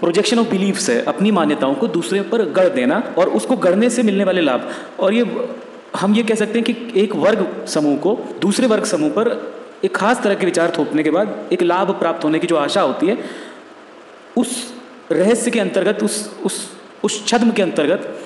प्रोजेक्शन 0.00 0.38
ऑफ़ 0.38 0.48
बिलीव्स 0.48 0.90
है। 0.90 1.04
अपनी 1.04 1.30
मान्यताओं 1.30 1.74
को 1.74 1.86
दूसरे 1.88 2.20
पर 2.22 2.42
गढ़ 2.42 2.68
देना 2.68 3.14
और 3.18 3.28
उसको 3.28 3.56
गढ़ने 3.56 3.90
से 3.90 4.02
मिलने 4.02 4.24
वाले 4.24 4.40
लाभ। 4.40 4.70
और 5.00 5.14
ये 5.14 5.24
हम 5.96 6.14
ये 6.14 6.22
कह 6.22 6.34
सकते 6.34 6.58
हैं 6.58 6.64
कि 6.64 7.00
एक 7.00 7.14
वर्ग 7.16 7.66
समूह 7.66 7.96
को, 7.98 8.18
दूसरे 8.40 8.66
वर्ग 8.66 8.84
समूह 8.84 9.10
पर 9.10 9.28
एक 9.84 9.96
खास 9.96 10.22
तरह 10.22 10.34
के 10.34 10.46
विचार 10.46 10.72
थोपने 10.78 11.02
के 11.02 11.10
बाद, 11.10 11.48
एक 11.52 11.62
लाभ 11.62 11.90
प्राप्त 11.98 12.24
होने 12.24 12.38
की 12.38 12.46
जो 12.46 12.56
आशा 12.56 12.80
होती 12.80 13.06
है, 13.06 13.16
उस 14.38 14.72
रहस्य 15.12 15.50
के 15.50 15.60
अंतर्गत, 15.60 16.02
उस 16.02 16.40
उस 16.44 16.68
उस 17.04 17.26
छद्म 17.26 17.50
के 17.50 17.62
अंतर्गत 17.62 18.18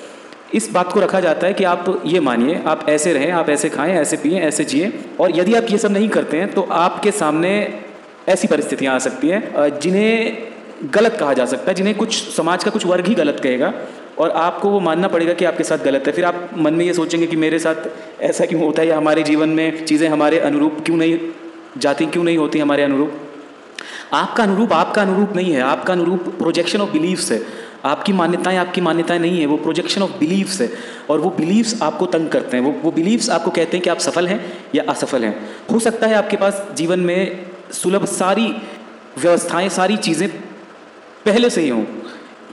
इस 0.53 0.69
बात 0.71 0.91
को 0.93 0.99
रखा 0.99 1.19
जाता 1.19 1.47
है 1.47 1.53
कि 1.53 1.63
आप 1.63 2.01
ये 2.05 2.19
मानिए, 2.19 2.61
आप 2.65 2.85
ऐसे 2.89 3.13
रहें, 3.13 3.31
आप 3.31 3.49
ऐसे 3.49 3.69
खाएँ, 3.69 3.93
ऐसे 3.93 4.17
पिए, 4.17 4.39
ऐसे 4.39 4.63
जिए, 4.65 4.91
और 5.19 5.37
यदि 5.39 5.53
आप 5.53 5.71
ये 5.71 5.77
सब 5.77 5.91
नहीं 5.91 6.09
करते 6.09 6.37
हैं 6.37 6.51
तो 6.53 6.61
आपके 6.61 7.11
सामने 7.11 7.51
ऐसी 8.29 8.47
परिस्थितियाँ 8.47 8.95
आ 8.95 8.99
सकती 8.99 9.27
हैं 9.27 9.79
जिन्हें 9.79 10.37
गलत 10.93 11.17
कहा 11.19 11.33
जा 11.33 11.45
सकता 11.45 11.71
है, 11.71 11.75
जिन्हें 11.75 11.95
कुछ 11.97 12.21
समाज 12.35 12.63
का 12.63 12.71
कुछ 12.71 12.85
वर्ग 12.85 13.07
ही 13.07 13.15
गलत 13.15 13.39
कहेगा। 13.39 13.73
और 14.19 14.31
आपको 14.31 14.69
वो 14.69 14.79
मानना 14.79 15.07
पड़ेगा 15.07 15.33
कि 15.33 15.45
आपके 15.45 15.63
साथ 15.63 15.77
गलत 15.77 16.03
है। 16.07 16.13
फिर 16.13 16.25
आप 16.25 16.49
मन 16.57 16.73
में 16.73 16.85
ये 16.85 16.93
सोचेंगे 16.93 17.27
कि 17.27 17.35
मेरे 17.35 17.59
साथ 17.59 17.75
ऐसा 18.21 18.45
क्यों 18.45 18.61
होता 18.61 18.81
है 18.81 18.87
या 18.87 18.97
हमारे 18.97 19.23
जीवन 19.23 19.49
में 19.49 19.85
चीज़ें 19.85 20.09
हमारे 20.09 20.39
अनुरूप 20.39 20.77
क्यों 20.85 20.97
नहीं 20.97 21.19
जाती, 21.77 22.05
क्यों 22.05 22.23
नहीं 22.23 22.37
होती 22.37 22.59
हमारे 22.59 22.83
अनुरूप? 22.83 23.13
आपका 24.13 24.43
अनुरूप 24.43 24.73
आपका 24.73 25.01
अनुरूप 25.01 25.35
नहीं 25.35 25.53
है। 25.53 25.61
आपका 25.61 25.93
अनुरूप 25.93 26.19
प्रोजेक्शन 26.19 26.81
ऑफ़ 26.81 26.91
बिलीव्स 26.91 27.31
है। 27.31 27.41
आपकी 27.85 28.13
मान्यताएँ 28.13 28.57
आपकी 28.57 28.81
मान्यताएँ 28.81 29.19
नहीं 29.19 29.39
है। 29.39 29.45
वो 29.45 29.57
प्रोजेक्शन 29.57 30.01
ऑफ़ 30.01 30.11
बिलीव्स 30.11 30.61
है। 30.61 30.69
और 31.09 31.19
वो 31.19 31.29
बिलीव्स 31.29 31.81
आपको 31.81 32.05
तंग 32.05 32.29
करते 32.29 32.57
हैं। 32.57 32.63
वो 32.63 32.75
वो 32.83 32.91
बिलीव्स 32.91 33.29
आपको 33.29 33.51
कहते 33.51 33.77
हैं 33.77 33.83
कि 33.83 33.89
आप 33.89 33.97
सफल 33.97 34.27
हैं 34.27 34.53
या 34.75 34.83
असफल 34.89 35.23
हैं। 35.23 35.49
हो 35.71 35.79
सकता 35.79 36.07
है 36.07 36.13
आपके 36.13 36.37
पास 36.37 36.67
जीवन 36.77 36.99
में 36.99 37.45
सुलभ 37.71 38.05
सारी 38.05 38.55
व्यवस्थाएँ, 39.17 39.69
सारी 39.69 39.97
चीज़ें 39.97 40.29
पहले 41.25 41.49
से 41.49 41.61
ही 41.61 41.69
हों। 41.69 41.83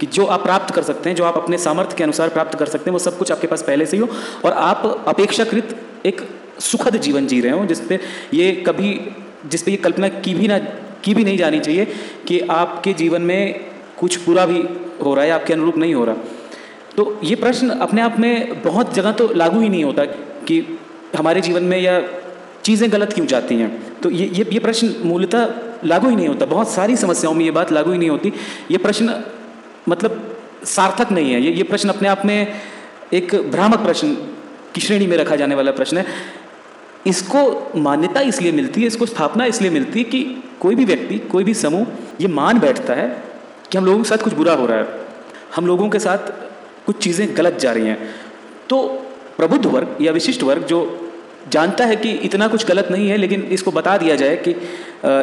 कि 0.01 0.07
जो 0.07 0.27
आप 0.27 0.43
प्राप्त 0.43 0.75
कर 0.75 0.83
सकते 0.83 1.11
हैं, 1.11 1.17
जो 1.17 1.25
आप 1.25 1.37
अपने 1.37 1.59
सामर्थ्य 1.59 1.97
के 1.97 2.05
अनुसार 2.05 2.29
प्राप्त 2.29 2.59
कर 2.59 2.67
सकते 2.67 2.91
हैं, 2.91 2.93
वो 2.93 2.99
सब 2.99 3.19
कुछ 3.19 3.33
आपके 3.33 3.47
पास 3.47 3.63
पहले 3.63 3.87
से 3.87 3.97
ही 3.97 4.03
हो। 4.03 4.09
और 4.45 4.53
आप 4.53 5.05
अपेक्षाकृत 5.09 5.77
एक 6.07 6.21
सुखद 6.59 6.97
जीवन 6.97 7.27
जी 7.27 7.41
रहे 7.41 7.53
हो, 7.53 7.65
जिसपे 7.67 7.99
ये 8.35 8.53
कभी, 8.53 9.01
जिसपे 9.47 9.71
ये 9.71 9.77
कल्पना 9.77 10.09
की 10.09 10.35
भी 10.35 10.49
ना, 10.49 10.59
की 11.05 11.15
भी 11.15 11.25
नहीं 11.25 11.37
जानी 11.37 11.61
चाहिए 11.61 11.85
कि 12.29 12.41
आपके 12.41 12.93
जीवन 12.93 13.23
में 13.23 13.61
कुछ 14.01 14.17
पूरा 14.17 14.47
भी 14.47 14.65
हो 15.05 15.15
रहा 15.15 15.25
है 15.25 15.31
आपके 15.31 15.53
अनुरूप 15.53 15.77
नहीं 15.77 15.95
हो 15.95 16.05
रहा। 16.05 16.17
तो 16.97 17.21
ये 17.25 17.35
प्रश्न 17.35 17.69
अपने 17.69 18.03
आप 18.03 18.19
में 18.19 18.63
बहुत 18.63 18.95
जगह 18.95 19.13
तो 19.13 19.33
लागू 19.35 19.61
ही 19.61 19.69
नहीं 19.69 19.85
होता 19.85 20.05
कि 20.49 20.79
हमारे 21.17 21.41
जीवन 21.41 21.63
में 21.63 21.79
या 21.79 22.01
चीज़ें 22.65 22.93
गलत 22.93 23.13
क्यों 23.13 23.27
जाती 23.27 23.55
हैं। 23.55 23.71
तो 24.01 24.11
ये 24.11 24.27
ये 24.27 24.47
ये 24.53 24.59
प्रश्न 24.59 24.95
मूलतः 25.05 25.55
लागू 25.85 26.09
ही 26.09 26.17
नहीं 26.17 26.29
होता। 26.29 26.47
बहुत 26.47 26.69
सारी 26.69 26.97
समस्याओं 26.97 27.35
में 27.35 27.45
ये 27.45 27.51
बात 27.51 27.73
लागू 27.73 27.93
ही 27.93 27.99
नहीं 27.99 28.11
होती। 28.11 28.33
ये 28.71 28.79
प्रश्न 28.79 29.15
मतलब 29.89 30.37
सार्थक 30.67 31.13
नहीं 31.13 31.33
है। 31.33 31.41
ये 31.41 31.53
ये 31.53 31.63
प्रश्न 31.65 31.89
अपने 31.89 32.09
आप 32.09 32.25
में 32.25 32.61
एक 33.15 33.35
भ्रामक 33.51 33.79
प्रश्न, 33.81 34.15
की 34.75 34.81
श्रेणी 34.81 35.07
में 35.07 35.17
रखा 35.17 35.37
जाने 35.37 35.55
वाला 35.55 35.73
प्रश्न 35.73 35.99
है। 35.99 36.07
इसको 37.07 37.41
मान्यता 37.79 38.21
इसलिए 38.23 38.53
मिलती 38.53 38.81
है, 38.81 38.87
इसको 38.87 39.07
स्थापना 39.07 39.45
इसलिए 39.47 39.71
मिलती 39.71 39.99
है 39.99 40.05
कि 40.07 40.23
कोई 40.61 40.75
भी 40.75 40.85
व्यक्ति, 40.85 41.19
कोई 41.21 41.45
भी 41.45 41.55
समूह 41.57 41.87
ये 42.21 42.29
मान 42.31 42.59
बैठता 42.61 42.95
है 42.95 43.09
कि 43.71 43.79
हम 43.79 43.87
लोगों 43.87 43.99
के 43.99 44.09
साथ 44.09 44.25
कुछ 44.25 44.35
बुरा 44.35 44.55
हो 44.55 44.67
रहा 44.67 44.79
है, 44.79 44.87
हम 45.57 45.67
लोगों 45.67 45.89
के 45.89 45.99
साथ 45.99 46.33
कुछ 46.87 46.99
चीज़ें 46.99 47.37
गलत 47.37 47.59
जा 47.61 47.73
रही 47.73 47.87
हैं। 47.87 47.99
तो 48.69 48.83
प्रबुद्ध 49.37 49.65
वर्ग 49.67 49.97
या 50.01 50.13
विशिष्ट 50.13 50.43
वर्ग 50.43 50.65
जो 50.67 50.81
जानता 51.53 51.85
है 51.85 51.97
कि 51.97 52.11
इतना 52.27 52.49
कुछ 52.49 52.67
गलत 52.67 52.89
नहीं 52.91 53.09
है, 53.09 53.17
लेकिन 53.17 53.43
इसको 53.53 53.71
बता 53.73 53.97
दिया 53.99 54.17
जाए 54.17 54.37
कि 54.39 54.51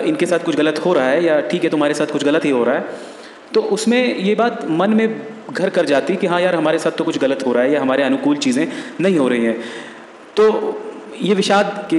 इनके 0.09 0.25
साथ 0.25 0.39
कुछ 0.39 0.55
गलत 0.55 0.81
हो 0.85 0.93
रहा 0.93 1.07
है 1.07 1.23
या 1.25 1.39
ठीक 1.41 1.63
है, 1.63 1.69
तुम्हारे 1.69 1.93
साथ 1.93 2.07
कुछ 2.07 2.23
गलत 2.23 2.45
ही 2.45 2.49
हो 2.51 2.63
रहा 2.63 2.75
है 2.75 3.17
तो 3.53 3.62
उसमें 3.74 4.18
ये 4.18 4.36
बात 4.36 4.65
मन 4.72 4.94
में 4.94 5.22
घर 5.51 5.70
कर 5.70 5.86
जाती 5.86 6.15
कि 6.15 6.27
हाँ 6.27 6.41
यार, 6.41 6.56
हमारे 6.56 6.79
साथ 6.79 6.91
तो 6.91 7.03
कुछ 7.03 7.18
गलत 7.18 7.46
हो 7.46 7.53
रहा 7.53 7.63
है 7.63 7.72
या 7.72 7.82
हमारे 7.82 8.03
अनुकूल 8.03 8.38
चीज़ें 8.38 8.68
नहीं 9.01 9.18
हो 9.18 9.27
रही 9.27 9.46
हैं। 9.46 9.58
तो 10.38 10.46
ये 11.22 11.36
विषाद 11.36 11.88
कि 11.89 11.98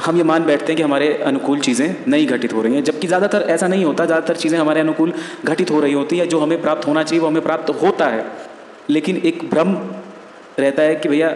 हम 0.00 0.16
ये 0.16 0.22
मान 0.22 0.44
बैठते 0.44 0.66
हैं 0.66 0.76
कि 0.76 0.82
हमारे 0.82 1.12
अनुकूल 1.24 1.60
चीज़ें 1.60 2.04
नहीं 2.08 2.26
घटित 2.26 2.52
हो 2.52 2.62
रही 2.62 2.74
हैं, 2.74 2.84
जबकि 2.84 3.06
ज़्यादातर 3.06 3.42
ऐसा 3.48 3.66
नहीं 3.68 3.84
होता। 3.84 4.06
ज़्यादातर 4.06 4.36
चीज़ें 4.36 4.58
हमारे 4.58 4.80
अनुकूल 4.80 5.12
घटित 5.44 5.70
हो 5.70 5.80
रही 5.80 5.92
होती 5.92 6.18
है, 6.18 6.26
जो 6.26 6.40
हमें 6.40 6.60
प्राप्त 6.62 6.86
होना 6.86 7.02
चाहिए, 7.02 7.20
वो 7.20 7.28
हमें 7.28 7.42
प्राप्त 7.42 7.70
होता 7.82 8.06
है। 8.06 8.24
लेकिन 8.90 9.16
एक 9.24 9.48
भ्रम 9.50 9.76
रहता 10.58 10.82
है 10.82 10.94
कि 10.94 11.08
भैया, 11.08 11.34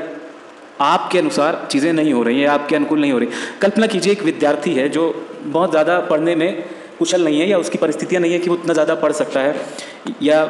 आपके 0.80 1.18
अनुसार 1.18 1.66
चीज़ें 1.70 1.92
नहीं 1.92 2.12
हो 2.12 2.22
रही 2.22 2.40
हैं, 2.40 2.48
आपके 2.48 2.76
अनुकूल 2.76 3.00
नहीं 3.00 3.12
हो 3.12 3.18
रही। 3.18 3.28
कल्पना 3.60 3.86
कीजिए, 3.86 4.12
एक 4.12 4.22
विद्यार्थी 4.22 4.72
है 4.74 4.88
जो 4.88 5.04
बहुत 5.44 5.70
ज़्यादा 5.70 5.98
पढ़ने 6.00 6.34
में 6.34 6.64
कुशल 6.98 7.24
नहीं 7.24 7.40
है 7.40 7.48
या 7.48 7.58
उसकी 7.58 7.78
परिस्थितियाँ 7.78 8.22
नहीं 8.22 8.32
है 8.32 8.38
कि 8.38 8.50
वो 8.50 8.56
उतना 8.56 8.72
ज़्यादा 8.72 8.94
पढ़ 8.96 9.12
सकता 9.14 9.40
है, 9.40 9.54
या 10.22 10.44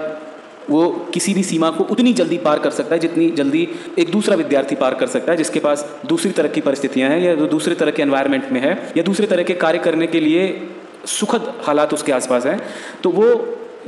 वो 0.70 0.88
किसी 1.14 1.32
भी 1.35 1.42
सीमा 1.42 1.70
को 1.70 1.85
उतनी 1.87 2.12
जल्दी 2.12 2.37
पार 2.38 2.59
कर 2.59 2.70
सकता 2.72 2.94
है 2.94 3.00
जितनी 3.00 3.30
जल्दी 3.32 3.68
एक 3.98 4.11
दूसरा 4.11 4.37
विद्यार्थी 4.37 4.74
पार 4.76 4.94
कर 4.94 5.06
सकता 5.09 5.32
है, 5.32 5.38
जिसके 5.38 5.61
पास 5.61 5.85
दूसरी 6.06 6.30
तरह 6.32 6.48
की 6.48 6.61
परिस्थितियाँ 6.62 7.11
हैं 7.11 7.20
या 7.20 7.35
जो 7.35 7.46
दूसरे 7.48 7.74
तरह 7.74 7.90
के 7.90 8.02
एनवायरनमेंट 8.02 8.50
में 8.52 8.61
है, 8.61 8.72
या 8.96 9.02
दूसरे 9.02 9.26
तरह 9.26 9.42
के 9.42 9.54
कार्य 9.56 9.78
करने 9.80 10.06
के 10.06 10.20
लिए 10.20 10.48
सुखद 11.09 11.52
हालात 11.64 11.94
उसके 11.94 12.12
आसपास 12.12 12.46
हैं। 12.46 12.61
तो 13.02 13.11
वो, 13.11 13.26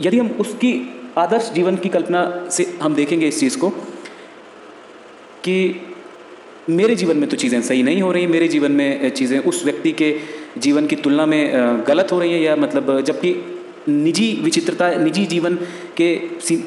यदि 0.01 0.19
हम 0.19 0.31
उसकी 0.41 0.73
आदर्श 1.19 1.51
जीवन 1.55 1.77
की 1.77 1.89
कल्पना 1.89 2.49
से 2.51 2.67
हम 2.83 2.95
देखेंगे 2.95 3.29
इस 3.29 3.41
चीज़ 3.41 3.59
को, 3.59 3.71
कि 5.45 5.81
मेरे 6.71 6.95
जीवन 6.95 7.17
में 7.17 7.29
तो 7.29 7.37
चीज़ें 7.37 7.61
सही 7.63 7.83
नहीं 7.83 8.03
हो 8.03 8.13
रही, 8.13 8.27
मेरे 8.29 8.49
जीवन 8.49 8.73
में 8.73 9.11
चीज़ें 9.11 9.39
उस 9.41 9.65
व्यक्ति 9.65 9.93
के 9.93 10.11
जीवन 10.59 10.87
की 10.87 10.97
तुलना 10.97 11.27
में 11.27 11.85
गलत 11.89 12.13
हो 12.13 12.21
रही 12.21 12.33
है 12.33 12.43
या 12.43 12.57
मतलब 12.57 13.01
जबकि 13.01 13.37
निजी 13.89 14.27
विचित्रता, 14.43 14.89
निजी 14.95 15.25
जीवन 15.27 15.55
के 15.97 16.15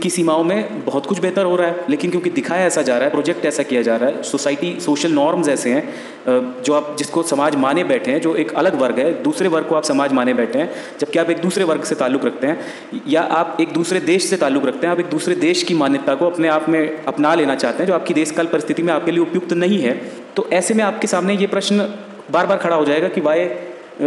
की 0.01 0.09
सीमाओं 0.09 0.43
में 0.43 0.85
बहुत 0.85 1.05
कुछ 1.05 1.19
बेहतर 1.19 1.45
हो 1.45 1.55
रहा 1.55 1.67
है, 1.67 1.85
लेकिन 1.89 2.11
क्योंकि 2.11 2.29
दिखाया 2.29 2.65
ऐसा 2.65 2.81
जा 2.81 2.95
रहा 2.95 3.05
है, 3.05 3.11
प्रोजेक्ट 3.11 3.45
ऐसा 3.45 3.63
किया 3.63 3.81
जा 3.81 3.95
रहा 3.95 4.09
है, 4.09 4.23
सोसाइटी, 4.23 4.75
सोशल 4.79 5.11
नॉर्म्स 5.11 5.47
ऐसे 5.49 5.69
हैं 5.69 6.63
जो 6.63 6.73
आप, 6.73 6.95
जिसको 6.99 7.23
समाज 7.23 7.55
माने 7.55 7.83
बैठे 7.83 8.11
हैं, 8.11 8.21
जो 8.21 8.35
एक 8.35 8.53
अलग 8.53 8.79
वर्ग 8.81 8.99
है, 8.99 9.11
दूसरे 9.23 9.47
वर्ग 9.47 9.67
को 9.67 9.75
आप 9.75 9.83
समाज 9.83 10.13
माने 10.13 10.33
बैठे 10.33 10.59
हैं, 10.59 10.69
जबकि 10.99 11.19
आप 11.19 11.29
एक 11.29 11.41
दूसरे 11.41 11.63
वर्ग 11.63 11.83
से 11.83 11.95
ताल्लुक़ 11.95 12.25
रखते 12.25 12.47
हैं, 12.47 12.59
या 13.07 13.21
आप 13.21 13.57
एक 13.61 13.73
दूसरे 13.73 13.99
देश 14.01 14.25
से 14.25 14.37
ताल्लुक़ 14.37 14.65
रखते 14.65 14.87
हैं, 14.87 14.93
आप 14.93 14.99
एक 14.99 15.09
दूसरे 15.09 15.35
देश 15.37 15.63
की 15.63 15.73
मान्यता 15.73 16.15
को 16.15 16.25
अपने 16.25 16.47
आप 16.47 16.69
में 16.69 17.03
अपना 17.03 17.33
लेना 17.35 17.55
चाहते 17.55 17.83
हैं, 17.83 17.87
जो 17.87 17.93
आपकी 17.93 18.13
देशकाल 18.13 18.47
परिस्थिति 18.47 18.83
में 18.83 18.93
आपके 18.93 19.11
लिए 19.11 19.21
उपयुक्त 19.21 19.53
नहीं 19.53 19.79
है 19.79 19.99
तो 20.35 20.49
ऐसे 20.53 20.73
में 20.73 20.83
आपके 20.83 21.07
सामने 21.07 21.35
ये 21.35 21.47
प्रश्न 21.47 21.89
बार 22.31 22.45
बार 22.47 22.57
खड़ा 22.57 22.75
हो 22.75 22.85
जाएगा 22.85 23.07
कि 23.07 23.21
why 23.21 23.45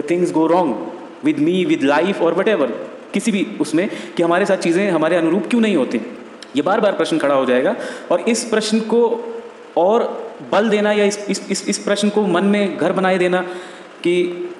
things 0.02 0.32
go 0.32 0.46
wrong 0.46 0.76
with 1.24 1.38
me 1.38 1.64
with 1.64 1.82
life 1.82 2.22
और 2.22 2.34
वट 2.34 2.48
एवर 2.48 2.72
किसी 3.14 3.32
भी 3.32 3.46
उसमें 3.60 3.88
कि 4.16 4.22
हमारे 4.22 4.46
साथ 4.46 4.56
चीज़ें 4.56 4.90
हमारे 4.90 5.16
अनुरूप 5.16 5.46
क्यों 5.46 5.60
नहीं 5.60 5.76
होती? 5.76 6.00
ये 6.56 6.62
बार 6.62 6.80
बार 6.80 6.92
प्रश्न 6.92 7.18
खड़ा 7.18 7.34
हो 7.34 7.44
जाएगा 7.44 7.76
और 8.10 8.20
इस 8.20 8.44
प्रश्न 8.44 8.80
को 8.80 9.24
और 9.76 10.02
बल 10.52 10.68
देना 10.68 10.92
या 10.92 11.04
इस 11.04 11.18
इस 11.28 11.50
इस, 11.50 11.68
इस 11.68 11.78
प्रश्न 11.78 12.08
को 12.08 12.26
मन 12.26 12.44
में 12.44 12.78
घर 12.78 12.92
बनाए 12.92 13.18
देना 13.18 13.40
कि 14.02 14.50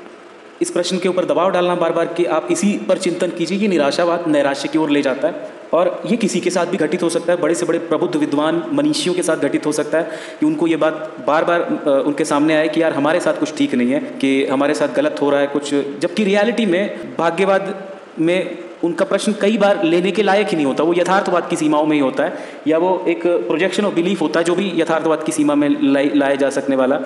इस 0.63 0.71
प्रश्न 0.71 0.99
के 0.99 1.09
ऊपर 1.09 1.25
दबाव 1.25 1.51
डालना 1.51 1.75
बार 1.75 1.93
बार 1.93 2.07
कि 2.07 2.25
आप 2.25 2.49
इसी 2.51 2.79
पर 2.89 2.99
चिंतन 2.99 3.31
कीजिए 3.31 3.59
ये 3.59 3.69
निराशावाद 3.69 4.27
नैराश्य 4.27 4.69
की 4.69 4.79
ओर 4.79 4.91
ले 4.91 5.03
जाता 5.03 5.29
है। 5.29 5.54
और 5.75 6.03
ये 6.07 6.17
किसी 6.17 6.41
के 6.41 6.51
साथ 6.51 6.67
भी 6.67 6.77
घटित 6.77 7.03
हो 7.03 7.09
सकता 7.09 7.33
है, 7.33 7.41
बड़े 7.41 7.55
से 7.55 7.67
बड़े 7.67 7.79
प्रबुद्ध 7.81 8.17
विद्वान 8.17 8.63
मनीषियों 8.73 9.15
के 9.15 9.23
साथ 9.23 9.37
घटित 9.39 9.67
हो 9.67 9.73
सकता 9.73 9.99
है 9.99 10.19
कि 10.41 10.47
उनको 10.47 10.67
ये 10.67 10.77
बात 10.77 11.17
बार 11.27 11.45
बार 11.45 11.61
उनके 12.07 12.25
सामने 12.25 12.57
आए 12.57 12.69
कि 12.69 12.83
यार 12.83 12.93
हमारे 12.93 13.21
साथ 13.21 13.41
कुछ 13.41 13.57
ठीक 13.57 13.75
नहीं 13.75 13.93
है, 13.93 14.01
कि 14.01 14.47
हमारे 14.47 14.75
साथ 14.75 14.95
गलत 14.97 15.23
हो 15.23 15.31
रहा 15.31 15.41
है 15.41 15.47
कुछ, 15.47 15.75
जबकि 15.75 16.25
रियलिटी 16.25 16.67
में, 16.67 17.17
भाग्यवाद 17.19 17.75
में 18.21 18.59
उनका 18.85 19.05
प्रश्न 19.05 19.33
कई 19.41 19.57
बार 19.59 19.83
लेने 19.85 20.11
के 20.13 20.23
लायक 20.23 20.49
ही 20.49 20.57
नहीं 20.57 20.67
होता। 20.67 20.85
वो 20.85 20.95
यथार्थवाद 20.95 21.49
की 21.51 21.57
सीमाओं 21.57 21.87
में 21.87 21.95
ही 21.97 22.03
होता 22.03 22.25
है, 22.25 22.39
या 22.67 22.79
वो 22.79 23.05
एक 23.09 23.27
प्रोजेक्शन 23.27 23.85
ऑफ़ 23.85 23.95
बिलीफ 23.95 24.21
होता 24.21 24.41
है 24.41 24.45
जो 24.45 24.55
भी 24.55 24.73
यथार्थवाद 24.77 25.23
की 25.25 25.33
सीमा 25.33 25.55
में 25.55 25.69
लाए 25.83 26.37
जा 26.37 26.51
सकने 26.51 26.77
वाला 26.77 26.99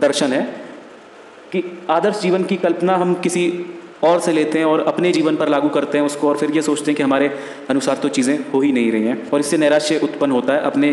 दर्शन 0.00 0.32
है, 0.32 0.42
कि 1.52 1.62
आदर्श 1.90 2.20
जीवन 2.20 2.44
की 2.44 2.56
कल्पना 2.58 2.96
हम 2.96 3.14
किसी 3.22 3.50
और 4.04 4.20
से 4.20 4.32
लेते 4.32 4.58
हैं 4.58 4.66
और 4.66 4.80
अपने 4.80 5.12
जीवन 5.12 5.36
पर 5.36 5.48
लागू 5.48 5.68
करते 5.68 5.98
हैं 5.98 6.04
उसको 6.04 6.28
और 6.28 6.36
फिर 6.36 6.50
ये 6.50 6.62
सोचते 6.62 6.90
हैं 6.90 6.96
कि 6.96 7.02
हमारे 7.02 7.30
अनुसार 7.70 7.96
तो 7.96 8.08
चीज़ें 8.08 8.38
हो 8.52 8.60
ही 8.60 8.72
नहीं 8.72 8.92
रही 8.92 9.04
हैं। 9.04 9.30
और 9.30 9.40
इससे 9.40 9.56
नैराश्य 9.58 9.98
उत्पन्न 9.98 10.32
होता 10.32 10.52
है 10.52 10.60
अपने 10.62 10.90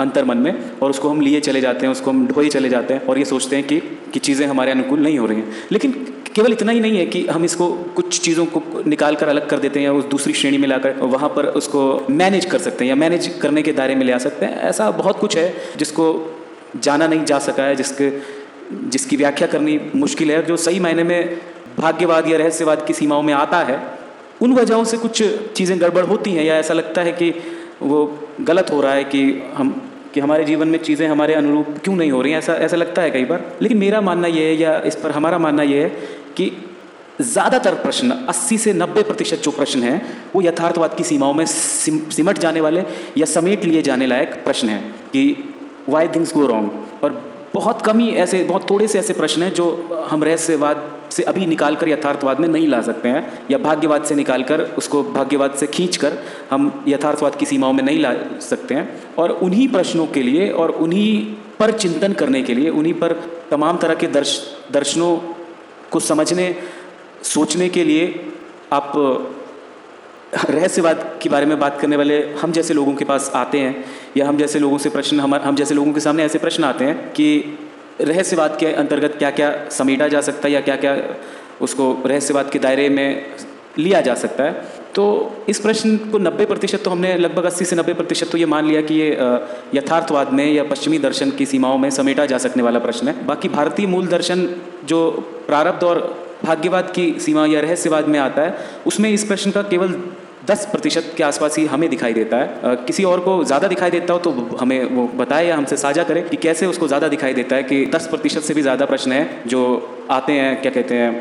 अंतर 0.00 0.24
मन 0.24 0.38
में 0.38 0.78
और 0.80 0.90
उसको 0.90 1.08
हम 1.08 1.20
लिए 1.20 1.40
चले 1.40 1.60
जाते 1.60 1.86
हैं, 1.86 1.92
उसको 1.92 2.10
हम 2.10 2.26
ढोए 2.26 2.48
चले 2.48 2.68
जाते 2.68 2.94
हैं 2.94 3.06
और 3.06 3.18
ये 3.18 3.24
सोचते 3.24 3.56
हैं 3.56 3.66
कि 3.66 3.80
कि 4.12 4.18
चीज़ें 4.18 4.46
हमारे 4.46 4.70
अनुकूल 4.70 5.00
नहीं 5.00 5.18
हो 5.18 5.26
रही 5.26 5.38
हैं। 5.38 5.66
लेकिन 5.72 5.92
केवल 6.34 6.52
इतना 6.52 6.72
ही 6.72 6.80
नहीं 6.80 6.98
है 6.98 7.04
कि 7.06 7.24
हम 7.26 7.44
इसको 7.44 7.68
कुछ 7.96 8.20
चीज़ों 8.20 8.44
को 8.46 8.62
निकाल 8.86 9.16
कर 9.16 9.28
अलग 9.28 9.48
कर 9.48 9.58
देते 9.58 9.80
हैं 9.80 9.86
या 9.86 9.92
उस 9.92 10.04
दूसरी 10.04 10.32
श्रेणी 10.32 10.58
में 10.58 10.68
लाकर 10.68 10.96
वहाँ 11.06 11.28
पर 11.28 11.46
उसको 11.54 11.82
मैनेज 12.10 12.44
कर 12.44 12.58
सकते 12.58 12.84
हैं 12.84 12.88
या 12.88 12.96
मैनेज 12.96 13.26
करने 13.42 13.62
के 13.62 13.72
दायरे 13.72 13.94
में 13.94 14.04
ले 14.06 14.12
आ 14.12 14.18
सकते 14.18 14.46
हैं। 14.46 14.60
ऐसा 14.62 14.90
बहुत 14.92 15.18
कुछ 15.18 15.36
है 15.36 15.52
जिसको 15.78 16.04
जाना 16.76 17.06
नहीं 17.06 17.24
जा 17.24 17.38
सका 17.40 17.62
है, 17.62 17.76
जिसके, 17.76 18.10
जिसकी 18.88 19.16
व्याख्या 19.16 19.48
करनी 19.48 19.78
मुश्किल 19.96 20.30
है 20.30 20.44
जो 20.46 20.56
सही 20.58 20.80
मायने 20.80 21.04
में 21.04 21.38
भाग्यवाद 21.78 22.28
या 22.28 22.38
रहस्यवाद 22.38 22.86
की 22.86 22.92
सीमाओं 22.92 23.22
में 23.22 23.34
आता 23.34 23.58
है 23.58 23.98
उन 24.42 24.52
वजहों 24.52 24.84
से 24.84 24.96
कुछ 24.96 25.22
चीज़ें 25.52 25.80
गड़बड़ 25.80 26.04
होती 26.04 26.32
हैं 26.32 26.44
या 26.44 26.54
ऐसा 26.54 26.74
लगता 26.74 27.02
है 27.02 27.12
कि 27.12 27.34
वो 27.82 28.18
गलत 28.40 28.70
हो 28.70 28.80
रहा 28.80 28.92
है 28.92 29.04
कि 29.04 29.42
हम 29.54 29.82
कि 30.14 30.20
हमारे 30.20 30.44
जीवन 30.44 30.68
में 30.68 30.78
चीज़ें 30.78 31.08
हमारे 31.08 31.34
अनुरूप 31.34 31.66
क्यों 31.84 31.96
नहीं 31.96 32.10
हो 32.10 32.22
रही 32.22 32.32
हैं? 32.32 32.38
ऐसा 32.38 32.54
ऐसा 32.54 32.76
लगता 32.76 33.02
है 33.02 33.10
कई 33.10 33.24
बार। 33.24 33.58
लेकिन 33.62 33.78
मेरा 33.78 34.00
मानना 34.00 34.28
ये 34.28 34.44
है 34.44 34.54
या 34.54 34.80
इस 34.80 34.94
पर 34.96 35.10
हमारा 35.10 35.38
मानना 35.38 35.62
यह 35.62 35.82
है 35.82 35.88
कि 36.36 36.52
ज़्यादातर 37.20 37.74
प्रश्न 37.74 38.26
80 38.28 38.58
से 38.58 38.74
90 38.74 39.02
प्रतिशत 39.02 39.36
जो 39.36 39.50
प्रश्न 39.50 39.82
हैं 39.82 40.24
वो 40.34 40.42
यथार्थवाद 40.42 40.94
की 40.94 41.04
सीमाओं 41.04 41.34
में 41.34 41.46
सिम, 41.46 42.10
सिमट 42.10 42.38
जाने 42.38 42.60
वाले 42.60 42.84
या 43.16 43.24
समेट 43.24 43.64
लिए 43.64 43.82
जाने 43.82 44.06
लायक 44.06 44.34
प्रश्न 44.44 44.68
हैं 44.68 44.92
कि 44.92 45.54
वाई 45.88 46.08
थिंग्स 46.08 46.34
गो 46.34 46.46
रॉन्ग 46.46 46.86
और 47.04 47.32
बहुत 47.54 47.82
कम 47.82 47.98
ही 47.98 48.10
ऐसे 48.10 48.44
बहुत 48.44 48.70
थोड़े 48.70 48.88
से 48.88 48.98
ऐसे 48.98 49.12
प्रश्न 49.12 49.42
हैं 49.42 49.54
जो 49.54 49.88
हम 50.10 50.24
रहस्यवाद 50.24 50.91
से 51.12 51.22
अभी 51.22 51.46
निकाल 51.46 51.76
कर 51.76 51.88
यथार्थवाद 51.88 52.40
में 52.40 52.48
नहीं 52.48 52.68
ला 52.68 52.80
सकते 52.82 53.08
हैं, 53.08 53.46
या 53.50 53.58
भाग्यवाद 53.58 54.04
से 54.04 54.14
निकाल 54.14 54.42
कर 54.42 54.60
उसको 54.78 55.02
भाग्यवाद 55.04 55.54
से 55.54 55.66
खींच 55.66 55.96
कर 55.96 56.18
हम 56.50 56.84
यथार्थवाद 56.88 57.36
की 57.36 57.46
सीमाओं 57.46 57.72
में 57.72 57.82
नहीं 57.84 57.98
ला 57.98 58.14
सकते 58.40 58.74
हैं। 58.74 59.14
और 59.18 59.30
उन्हीं 59.42 59.68
प्रश्नों 59.68 60.06
के 60.06 60.22
लिए 60.22 60.48
और 60.50 60.70
उन्हीं 60.70 61.34
पर 61.58 61.72
चिंतन 61.78 62.12
करने 62.12 62.42
के 62.42 62.54
लिए, 62.54 62.68
उन्हीं 62.70 62.94
पर 62.94 63.12
तमाम 63.50 63.78
तरह 63.78 63.94
के 63.94 64.06
दर्श, 64.08 64.40
दर्शनों 64.72 65.16
को 65.90 66.00
समझने, 66.00 66.54
सोचने 67.24 67.68
के 67.68 67.84
लिए 67.84 68.04
आप, 68.72 68.92
रहस्यवाद 70.50 71.18
के 71.22 71.28
बारे 71.28 71.46
में 71.46 71.58
बात 71.60 71.80
करने 71.80 71.96
वाले 71.96 72.18
हम 72.34 72.52
जैसे 72.52 72.74
लोगों 72.74 72.94
के 72.94 73.04
पास 73.04 73.30
आते 73.34 73.58
हैं, 73.58 73.84
या 74.16 74.28
हम 74.28 74.36
जैसे 74.36 74.58
लोगों 74.58 74.78
से 74.78 74.90
प्रश्न, 74.90 75.20
हम 75.20 75.34
हम 75.34 75.54
जैसे 75.54 75.74
लोगों 75.74 75.92
के 75.92 76.00
सामने 76.00 76.24
ऐसे 76.24 76.38
प्रश्न 76.38 76.64
आते 76.64 76.84
हैं 76.84 77.12
कि 77.12 77.58
रहस्यवाद 78.00 78.56
के 78.60 78.66
अंतर्गत 78.66 79.14
क्या 79.18 79.30
क्या 79.30 79.68
समेटा 79.68 80.08
जा 80.08 80.20
सकता 80.20 80.48
है 80.48 80.54
या 80.54 80.60
क्या 80.60 80.76
क्या 80.76 80.96
उसको 81.60 82.02
रहस्यवाद 82.06 82.50
के 82.50 82.58
दायरे 82.58 82.88
में 82.88 83.26
लिया 83.78 84.00
जा 84.00 84.14
सकता 84.14 84.44
है? 84.44 84.52
तो 84.94 85.04
इस 85.48 85.58
प्रश्न 85.60 85.96
को 85.96 86.18
90 86.18 86.46
प्रतिशत 86.46 86.82
तो 86.84 86.90
हमने 86.90 87.16
लगभग 87.16 87.44
80 87.44 87.64
से 87.64 87.76
90 87.76 87.94
प्रतिशत 87.94 88.28
तो 88.32 88.38
ये 88.38 88.46
मान 88.46 88.66
लिया 88.66 88.80
कि 88.80 88.94
ये 88.94 89.10
यथार्थवाद 89.74 90.32
में 90.32 90.52
या 90.52 90.64
पश्चिमी 90.64 90.98
दर्शन 90.98 91.30
की 91.30 91.46
सीमाओं 91.46 91.78
में 91.78 91.90
समेटा 91.90 92.26
जा 92.26 92.38
सकने 92.38 92.62
वाला 92.62 92.78
प्रश्न 92.78 93.08
है। 93.08 93.26
बाकी 93.26 93.48
भारतीय 93.48 93.86
मूल 93.86 94.06
दर्शन 94.06 94.48
जो 94.84 95.10
प्रारब्ध 95.46 95.84
और 95.84 96.00
भाग्यवाद 96.44 96.90
की 96.90 97.14
सीमा 97.20 97.46
या 97.46 97.60
रहस्यवाद 97.60 98.08
में 98.08 98.18
आता 98.18 98.42
है, 98.42 98.58
उसमें 98.86 99.10
इस 99.10 99.24
प्रश्न 99.24 99.50
का 99.50 99.62
केवल 99.62 99.94
दस 100.46 100.64
प्रतिशत 100.66 101.12
के 101.16 101.22
आसपास 101.22 101.56
ही 101.58 101.64
हमें 101.66 101.88
दिखाई 101.90 102.12
देता 102.12 102.36
है। 102.36 102.74
किसी 102.86 103.04
और 103.04 103.20
को 103.20 103.42
ज़्यादा 103.44 103.68
दिखाई 103.68 103.90
देता 103.90 104.12
हो 104.12 104.18
तो 104.18 104.30
हमें 104.60 104.84
वो 104.86 105.06
बताए 105.16 105.46
या 105.46 105.56
हमसे 105.56 105.76
साझा 105.76 106.02
करें 106.02 106.28
कि 106.28 106.36
कैसे 106.36 106.66
उसको 106.66 106.88
ज़्यादा 106.88 107.08
दिखाई 107.08 107.34
देता 107.34 107.56
है 107.56 107.62
कि 107.62 107.84
दस 107.86 108.06
प्रतिशत 108.06 108.42
से 108.42 108.54
भी 108.54 108.62
ज़्यादा 108.62 108.86
प्रश्न 108.86 109.12
है 109.12 109.42
जो 109.46 109.60
आते 110.10 110.32
हैं 110.32 110.60
क्या 110.62 110.72
कहते 110.72 110.94
हैं 110.94 111.12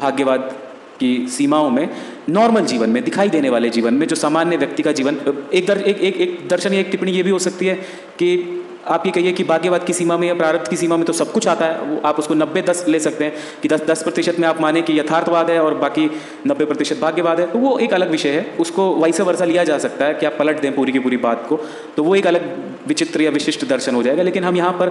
भाग्यवाद 0.00 0.54
की 1.00 1.26
सीमाओं 1.28 1.70
में 1.70 1.88
नॉर्मल 2.28 2.64
जीवन 2.64 2.90
में 2.90 3.02
दिखाई 3.04 3.28
देने 3.28 3.48
वाले 3.50 3.70
जीवन 3.70 3.94
में 3.94 4.06
जो 4.06 4.16
सामान्य 4.16 4.56
व्यक्ति 4.56 4.82
का 4.82 4.92
जीवन 4.92 5.18
एक 5.54 5.66
दर 5.66 5.78
एक 5.78 5.98
एक, 5.98 6.16
एक 6.16 6.48
दर्शन 6.48 6.74
एक 6.74 6.88
टिप्पणी 6.90 7.12
ये 7.12 7.22
भी 7.22 7.30
हो 7.30 7.38
सकती 7.38 7.66
है 7.66 7.74
कि 8.18 8.62
आप 8.86 9.06
ये 9.06 9.12
कहिए 9.12 9.32
कि 9.32 9.44
भाग्यवाद 9.44 9.84
की 9.84 9.92
सीमा 9.92 10.16
में 10.16 10.26
या 10.28 10.34
प्रारब्ध 10.34 10.68
की 10.68 10.76
सीमा 10.76 10.96
में 10.96 11.04
तो 11.06 11.12
सब 11.12 11.32
कुछ 11.32 11.46
आता 11.48 11.66
है। 11.66 11.80
वो 11.80 12.00
आप 12.04 12.18
उसको 12.18 12.34
नब्बे 12.34 12.62
दस 12.62 12.84
ले 12.88 13.00
सकते 13.00 13.24
हैं 13.24 13.32
कि 13.62 13.68
दस 13.68 13.82
दस 13.82 14.02
प्रतिशत 14.02 14.38
में 14.38 14.46
आप 14.48 14.60
माने 14.60 14.82
कि 14.82 14.98
यथार्थवाद 15.00 15.50
है 15.50 15.58
और 15.60 15.74
बाकी 15.74 16.10
नब्बे 16.46 16.64
प्रतिशत 16.64 17.00
भाग्यवाद 17.00 17.40
है। 17.40 17.46
तो 17.46 17.58
वो 17.58 17.78
एक 17.78 17.94
अलग 17.94 18.10
विषय 18.10 18.30
है। 18.30 18.46
उसको 18.60 18.94
वैसे 18.96 19.22
वर्षा 19.22 19.44
लिया 19.44 19.64
जा 19.64 19.78
सकता 19.78 20.04
है 20.04 20.14
कि 20.14 20.26
आप 20.26 20.36
पलट 20.38 20.60
दें 20.60 20.74
पूरी 20.74 20.92
की 20.92 20.98
पूरी 20.98 21.16
बात 21.18 21.46
को। 21.48 21.60
तो 21.96 22.04
वो 22.04 22.14
एक 22.16 22.26
अलग 22.26 22.54
विचित्र 22.86 23.22
या 23.22 23.30
विशिष्ट 23.30 23.64
दर्शन 23.68 23.94
हो 23.94 24.02
जाएगा। 24.02 24.22
लेकिन 24.22 24.44
हम 24.44 24.56
यहाँ 24.56 24.72
पर 24.72 24.88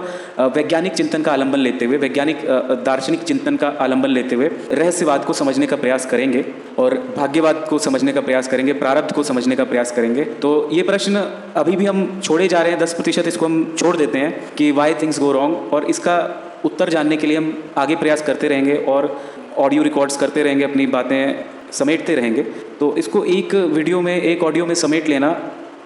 वैज्ञानिक 0.56 0.92
चिंतन 0.92 1.22
का 1.22 1.32
आलंबन 1.32 1.58
लेते 1.58 1.84
हुए, 1.84 1.96
वैज्ञानिक 1.96 2.44
दार्शनिक 2.84 3.22
चिंतन 3.22 3.56
का 3.56 3.68
आलंबन 3.80 4.10
लेते 4.10 4.34
हुए 4.34 4.50
रहस्यवाद 4.72 5.24
को 5.24 5.32
समझने 5.32 5.66
का 5.66 5.76
प्रयास 5.76 6.06
करेंगे 6.06 6.44
और 6.78 6.94
भाग्यवाद 7.16 7.64
को 7.70 7.78
समझने 7.78 8.12
का 8.12 8.20
प्रयास 8.20 8.48
करेंगे, 8.48 8.72
प्रारब्ध 8.74 9.12
को 9.12 9.22
समझने 9.22 9.56
का 9.56 9.64
प्रयास 9.64 9.92
करेंगे। 9.92 10.24
तो 10.42 10.68
ये 10.72 10.82
प्रश्न 10.82 11.24
अभी 11.56 11.76
भी 11.76 11.86
हम 11.86 12.20
छोड़े 12.24 12.48
जा 12.48 12.60
रहे 12.60 12.72
हैं। 12.72 12.80
दस 12.80 12.94
प्रतिशत 12.94 13.28
इसको 13.28 13.46
हम 13.46 13.74
छोड़ 13.86 13.96
देते 13.96 14.18
हैं 14.18 14.54
कि 14.54 14.70
वाई 14.72 14.94
थिंग्स 14.94 15.18
गो 15.20 15.32
रॉन्ग 15.32 15.72
और 15.74 15.84
इसका 15.86 16.16
उत्तर 16.64 16.88
जानने 16.88 17.16
के 17.16 17.26
लिए 17.26 17.36
हम 17.36 17.52
आगे 17.78 17.96
प्रयास 17.96 18.22
करते 18.22 18.48
रहेंगे 18.48 18.76
और 18.88 19.16
ऑडियो 19.58 19.82
रिकॉर्ड्स 19.82 20.16
करते 20.16 20.42
रहेंगे, 20.42 20.64
अपनी 20.64 20.86
बातें 20.86 21.44
समेटते 21.72 22.14
रहेंगे। 22.14 22.42
तो 22.80 22.94
इसको 22.96 23.24
एक 23.24 23.54
वीडियो 23.54 24.00
में, 24.00 24.16
एक 24.16 24.42
ऑडियो 24.42 24.66
में 24.66 24.74
समेट 24.74 25.08
लेना 25.08 25.28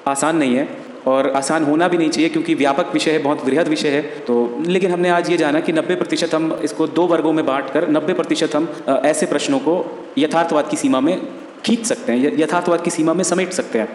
आसान 0.07 0.37
नहीं 0.37 0.55
है 0.57 0.69
और 1.07 1.29
आसान 1.31 1.65
होना 1.65 1.89
भी 1.89 1.99
नहीं 1.99 2.11
चाहिए 2.11 2.29
क्योंकि 2.29 2.55
व्यापक 2.55 2.93
विषय 2.93 3.11
है, 3.11 3.19
बहुत 3.19 3.45
वृहद 3.45 3.69
विषय 3.69 3.89
है। 3.89 4.03
तो 4.27 4.63
लेकिन 4.67 4.91
हमने 4.91 5.09
आज 5.11 5.31
ये 5.31 5.37
जाना 5.37 5.61
कि 5.61 5.73
90 5.73 5.97
प्रतिशत 5.97 6.35
हम 6.35 6.53
इसको 6.65 6.87
दो 6.89 7.07
वर्गों 7.07 7.33
में 7.33 7.45
बांट 7.47 7.71
कर 7.71 7.89
नब्बे 7.91 8.13
प्रतिशत 8.13 8.57
हम 8.57 8.69
ऐसे 9.05 9.27
प्रश्नों 9.27 9.59
को 9.59 9.77
यथार्थवाद 10.19 10.69
की 10.71 10.77
सीमा 10.77 11.01
में 11.01 11.17
खींच 11.65 11.85
सकते 11.87 12.13
हैं 12.13 12.33
यथार्थवाद 12.39 12.83
की 12.83 12.91
सीमा 12.91 13.15
में 13.15 13.25
समेट 13.25 13.53
सकते 13.53 13.79
हैं। 13.79 13.89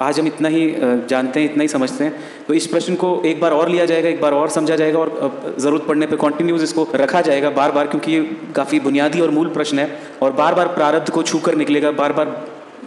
आज 0.00 0.18
हम 0.20 0.26
इतना 0.26 0.48
ही 0.48 0.74
जानते 1.08 1.40
हैं, 1.40 1.50
इतना 1.50 1.62
ही 1.62 1.68
समझते 1.68 2.04
हैं। 2.04 2.12
तो 2.46 2.54
इस 2.54 2.66
प्रश्न 2.66 2.94
को 2.94 3.10
एक 3.26 3.40
बार 3.40 3.52
और 3.52 3.68
लिया 3.68 3.84
जाएगा, 3.86 4.08
एक 4.08 4.20
बार 4.20 4.32
और 4.32 4.48
समझा 4.50 4.76
जाएगा 4.76 4.98
और 4.98 5.56
ज़रूरत 5.58 5.84
पड़ने 5.88 6.06
पर 6.06 6.16
कॉन्टिन्यूज 6.16 6.62
इसको 6.62 6.86
रखा 6.94 7.20
जाएगा 7.20 7.50
बार 7.50 7.72
बार 7.72 7.86
क्योंकि 7.86 8.12
ये 8.12 8.20
काफ़ी 8.56 8.80
बुनियादी 8.80 9.20
और 9.20 9.30
मूल 9.30 9.48
प्रश्न 9.48 9.78
है 9.78 9.98
और 10.22 10.32
बार 10.32 10.54
बार 10.54 10.68
प्रारब्ध 10.74 11.10
को 11.10 11.22
छू 11.22 11.38
कर 11.38 11.54
निकलेगा 11.54 11.90
बार 11.92 12.12
बार 12.12 12.36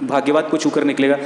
भाग्यवाद 0.03 0.49
को 0.49 0.57
छू 0.57 0.69
कर 0.69 0.83
निकलेगा। 0.83 1.17